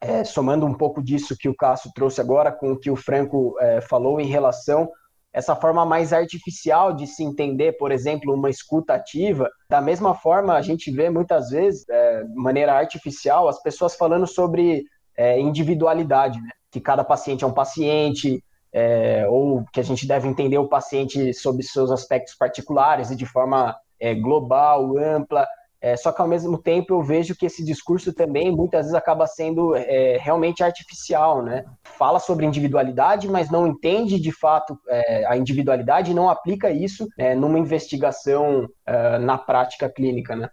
é, 0.00 0.24
somando 0.24 0.66
um 0.66 0.74
pouco 0.74 1.00
disso 1.00 1.36
que 1.38 1.48
o 1.48 1.54
Cássio 1.54 1.92
trouxe 1.94 2.20
agora 2.20 2.50
com 2.50 2.72
o 2.72 2.78
que 2.78 2.90
o 2.90 2.96
Franco 2.96 3.54
é, 3.60 3.80
falou 3.80 4.20
em 4.20 4.26
relação 4.26 4.90
essa 5.38 5.54
forma 5.54 5.86
mais 5.86 6.12
artificial 6.12 6.92
de 6.92 7.06
se 7.06 7.22
entender, 7.22 7.78
por 7.78 7.92
exemplo, 7.92 8.34
uma 8.34 8.50
escuta 8.50 8.94
ativa. 8.94 9.48
Da 9.70 9.80
mesma 9.80 10.12
forma, 10.12 10.54
a 10.54 10.62
gente 10.62 10.90
vê 10.90 11.08
muitas 11.08 11.50
vezes, 11.50 11.88
é, 11.88 12.24
de 12.24 12.34
maneira 12.34 12.72
artificial, 12.74 13.48
as 13.48 13.62
pessoas 13.62 13.94
falando 13.94 14.26
sobre 14.26 14.84
é, 15.16 15.38
individualidade, 15.38 16.40
né? 16.40 16.50
que 16.72 16.80
cada 16.80 17.04
paciente 17.04 17.44
é 17.44 17.46
um 17.46 17.52
paciente, 17.52 18.42
é, 18.72 19.28
ou 19.28 19.64
que 19.72 19.78
a 19.78 19.82
gente 19.84 20.08
deve 20.08 20.26
entender 20.26 20.58
o 20.58 20.68
paciente 20.68 21.32
sob 21.32 21.62
seus 21.62 21.92
aspectos 21.92 22.34
particulares 22.34 23.12
e 23.12 23.16
de 23.16 23.24
forma 23.24 23.76
é, 24.00 24.16
global, 24.16 24.98
ampla. 24.98 25.46
É, 25.80 25.96
só 25.96 26.10
que 26.10 26.20
ao 26.20 26.26
mesmo 26.26 26.58
tempo 26.58 26.94
eu 26.94 27.02
vejo 27.02 27.36
que 27.36 27.46
esse 27.46 27.64
discurso 27.64 28.12
também 28.12 28.50
muitas 28.50 28.86
vezes 28.86 28.94
acaba 28.94 29.26
sendo 29.26 29.76
é, 29.76 30.18
realmente 30.20 30.62
artificial, 30.62 31.42
né? 31.42 31.64
Fala 31.84 32.18
sobre 32.18 32.44
individualidade, 32.44 33.28
mas 33.28 33.48
não 33.48 33.66
entende 33.66 34.18
de 34.18 34.32
fato 34.32 34.78
é, 34.88 35.24
a 35.26 35.36
individualidade 35.36 36.10
e 36.10 36.14
não 36.14 36.28
aplica 36.28 36.70
isso 36.70 37.06
é, 37.16 37.34
numa 37.34 37.58
investigação 37.58 38.68
é, 38.84 39.18
na 39.18 39.38
prática 39.38 39.88
clínica, 39.88 40.34
né? 40.34 40.50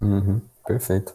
Uhum, 0.00 0.40
perfeito. 0.64 1.14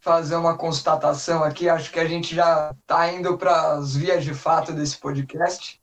Fazer 0.00 0.36
uma 0.36 0.56
constatação 0.56 1.42
aqui, 1.42 1.68
acho 1.68 1.90
que 1.90 1.98
a 1.98 2.06
gente 2.06 2.32
já 2.32 2.72
está 2.80 3.12
indo 3.12 3.36
para 3.36 3.72
as 3.72 3.96
vias 3.96 4.22
de 4.22 4.34
fato 4.34 4.72
desse 4.72 4.96
podcast. 4.98 5.80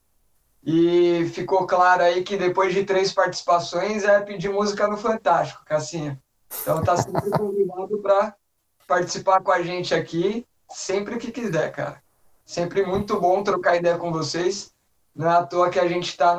E 0.66 1.30
ficou 1.34 1.68
claro 1.68 2.02
aí 2.02 2.24
que 2.24 2.38
depois 2.38 2.74
de 2.74 2.84
três 2.84 3.14
participações 3.14 4.04
é 4.04 4.20
pedir 4.22 4.50
música 4.50 4.88
no 4.88 4.98
Fantástico, 4.98 5.64
Cassinha. 5.66 6.20
Então 6.62 6.84
tá 6.84 6.98
sempre 6.98 7.30
convidado 7.32 7.98
para 8.00 8.36
participar 8.88 9.42
com 9.42 9.52
a 9.52 9.62
gente 9.62 9.94
aqui, 9.94 10.46
sempre 10.70 11.18
que 11.18 11.32
quiser, 11.32 11.72
cara. 11.72 12.02
Sempre 12.46 12.86
muito 12.86 13.20
bom 13.20 13.44
trocar 13.44 13.76
ideia 13.76 13.98
com 13.98 14.12
vocês. 14.12 14.74
Não 15.16 15.30
é 15.30 15.36
à 15.36 15.44
toa 15.44 15.70
que 15.70 15.80
a 15.80 15.88
gente 15.88 16.10
está 16.10 16.38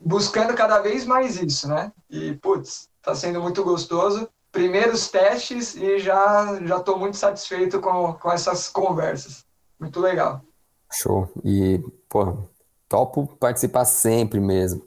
buscando 0.00 0.54
cada 0.54 0.80
vez 0.80 1.04
mais 1.04 1.40
isso, 1.40 1.68
né? 1.68 1.92
E, 2.08 2.34
putz, 2.34 2.88
tá 3.02 3.14
sendo 3.14 3.40
muito 3.40 3.64
gostoso. 3.64 4.28
Primeiros 4.52 5.08
testes 5.08 5.74
e 5.74 5.98
já 5.98 6.58
já 6.64 6.76
estou 6.76 6.98
muito 6.98 7.16
satisfeito 7.16 7.80
com, 7.80 8.14
com 8.14 8.30
essas 8.30 8.68
conversas. 8.68 9.44
Muito 9.78 10.00
legal. 10.00 10.40
Show. 10.92 11.28
E, 11.44 11.82
pô, 12.08 12.38
topo 12.88 13.26
participar 13.38 13.84
sempre 13.84 14.40
mesmo. 14.40 14.82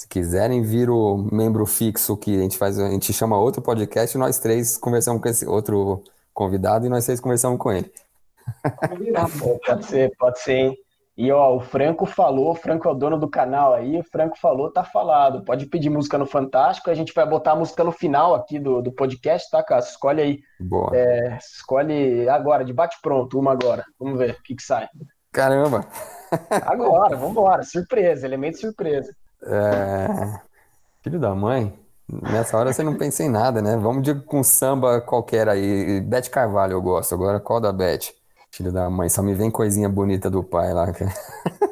Se 0.00 0.08
quiserem 0.08 0.62
vir 0.62 0.88
o 0.88 1.28
membro 1.30 1.66
fixo 1.66 2.16
que 2.16 2.34
a 2.34 2.40
gente 2.40 2.56
faz, 2.56 2.78
a 2.78 2.88
gente 2.88 3.12
chama 3.12 3.38
outro 3.38 3.60
podcast, 3.60 4.16
nós 4.16 4.38
três 4.38 4.78
conversamos 4.78 5.20
com 5.20 5.28
esse 5.28 5.46
outro 5.46 6.02
convidado 6.32 6.86
e 6.86 6.88
nós 6.88 7.04
três 7.04 7.20
conversamos 7.20 7.58
com 7.58 7.70
ele. 7.70 7.92
pode 9.66 9.84
ser, 9.84 10.10
pode 10.18 10.40
ser, 10.40 10.54
hein? 10.54 10.76
E 11.18 11.30
ó, 11.30 11.54
o 11.54 11.60
Franco 11.60 12.06
falou, 12.06 12.52
o 12.52 12.54
Franco 12.54 12.88
é 12.88 12.90
o 12.90 12.94
dono 12.94 13.18
do 13.18 13.28
canal 13.28 13.74
aí, 13.74 13.98
o 13.98 14.04
Franco 14.04 14.38
falou, 14.40 14.72
tá 14.72 14.82
falado. 14.82 15.44
Pode 15.44 15.66
pedir 15.66 15.90
música 15.90 16.16
no 16.16 16.24
Fantástico, 16.24 16.88
a 16.88 16.94
gente 16.94 17.12
vai 17.12 17.28
botar 17.28 17.52
a 17.52 17.56
música 17.56 17.84
no 17.84 17.92
final 17.92 18.34
aqui 18.34 18.58
do, 18.58 18.80
do 18.80 18.90
podcast, 18.90 19.50
tá, 19.50 19.62
Cássio? 19.62 19.90
Escolhe 19.90 20.22
aí. 20.22 20.40
Boa. 20.58 20.96
É, 20.96 21.36
escolhe 21.36 22.26
agora, 22.26 22.64
de 22.64 22.72
bate 22.72 22.96
pronto, 23.02 23.38
uma 23.38 23.52
agora. 23.52 23.84
Vamos 23.98 24.18
ver 24.18 24.30
o 24.30 24.42
que, 24.42 24.54
que 24.54 24.62
sai. 24.62 24.88
Caramba! 25.30 25.86
Agora, 26.64 27.16
vamos 27.16 27.32
embora. 27.32 27.62
Surpresa, 27.64 28.26
elemento 28.26 28.58
surpresa. 28.58 29.14
É... 29.42 30.40
Filho 31.02 31.18
da 31.18 31.34
mãe, 31.34 31.78
nessa 32.08 32.58
hora 32.58 32.72
você 32.72 32.82
não 32.82 32.96
pensa 32.96 33.22
em 33.22 33.28
nada, 33.30 33.62
né? 33.62 33.76
Vamos 33.76 34.02
de 34.02 34.14
com 34.14 34.42
samba 34.42 35.00
qualquer 35.00 35.48
aí. 35.48 36.00
Bete 36.00 36.30
Carvalho 36.30 36.72
eu 36.72 36.82
gosto. 36.82 37.14
Agora 37.14 37.40
qual 37.40 37.60
da 37.60 37.72
Bete? 37.72 38.14
Filho 38.50 38.72
da 38.72 38.90
mãe, 38.90 39.08
só 39.08 39.22
me 39.22 39.34
vem 39.34 39.50
coisinha 39.50 39.88
bonita 39.88 40.28
do 40.28 40.42
pai 40.42 40.72
lá. 40.72 40.86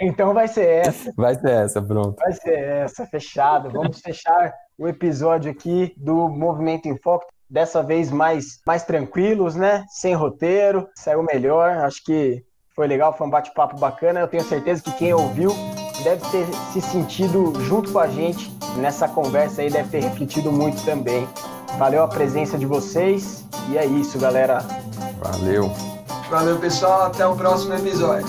Então 0.00 0.32
vai 0.32 0.48
ser 0.48 0.86
essa. 0.86 1.12
Vai 1.14 1.34
ser 1.34 1.50
essa, 1.50 1.82
pronto. 1.82 2.16
Vai 2.16 2.32
ser 2.32 2.58
essa, 2.58 3.06
fechado. 3.06 3.68
Vamos 3.70 4.00
fechar 4.00 4.54
o 4.78 4.88
episódio 4.88 5.50
aqui 5.50 5.92
do 5.96 6.26
Movimento 6.28 6.88
em 6.88 6.96
Foco. 6.96 7.26
Dessa 7.48 7.82
vez 7.82 8.10
mais, 8.10 8.60
mais 8.66 8.82
tranquilos, 8.82 9.54
né? 9.54 9.84
Sem 9.90 10.14
roteiro, 10.14 10.88
saiu 10.94 11.22
melhor. 11.22 11.70
Acho 11.78 12.02
que 12.02 12.42
foi 12.74 12.86
legal, 12.86 13.12
foi 13.12 13.26
um 13.26 13.30
bate-papo 13.30 13.78
bacana. 13.78 14.20
Eu 14.20 14.28
tenho 14.28 14.44
certeza 14.44 14.82
que 14.82 14.92
quem 14.92 15.12
ouviu 15.12 15.50
deve 16.00 16.24
ter 16.30 16.46
se 16.72 16.80
sentido 16.80 17.52
junto 17.64 17.92
com 17.92 17.98
a 17.98 18.08
gente 18.08 18.52
nessa 18.76 19.08
conversa 19.08 19.62
aí, 19.62 19.70
deve 19.70 19.88
ter 19.88 20.02
refletido 20.02 20.50
muito 20.50 20.82
também. 20.84 21.26
Valeu 21.78 22.02
a 22.02 22.08
presença 22.08 22.58
de 22.58 22.66
vocês 22.66 23.44
e 23.68 23.78
é 23.78 23.86
isso, 23.86 24.18
galera. 24.18 24.64
Valeu. 25.22 25.70
Valeu, 26.30 26.58
pessoal. 26.58 27.06
Até 27.06 27.26
o 27.26 27.34
próximo 27.34 27.74
episódio. 27.74 28.28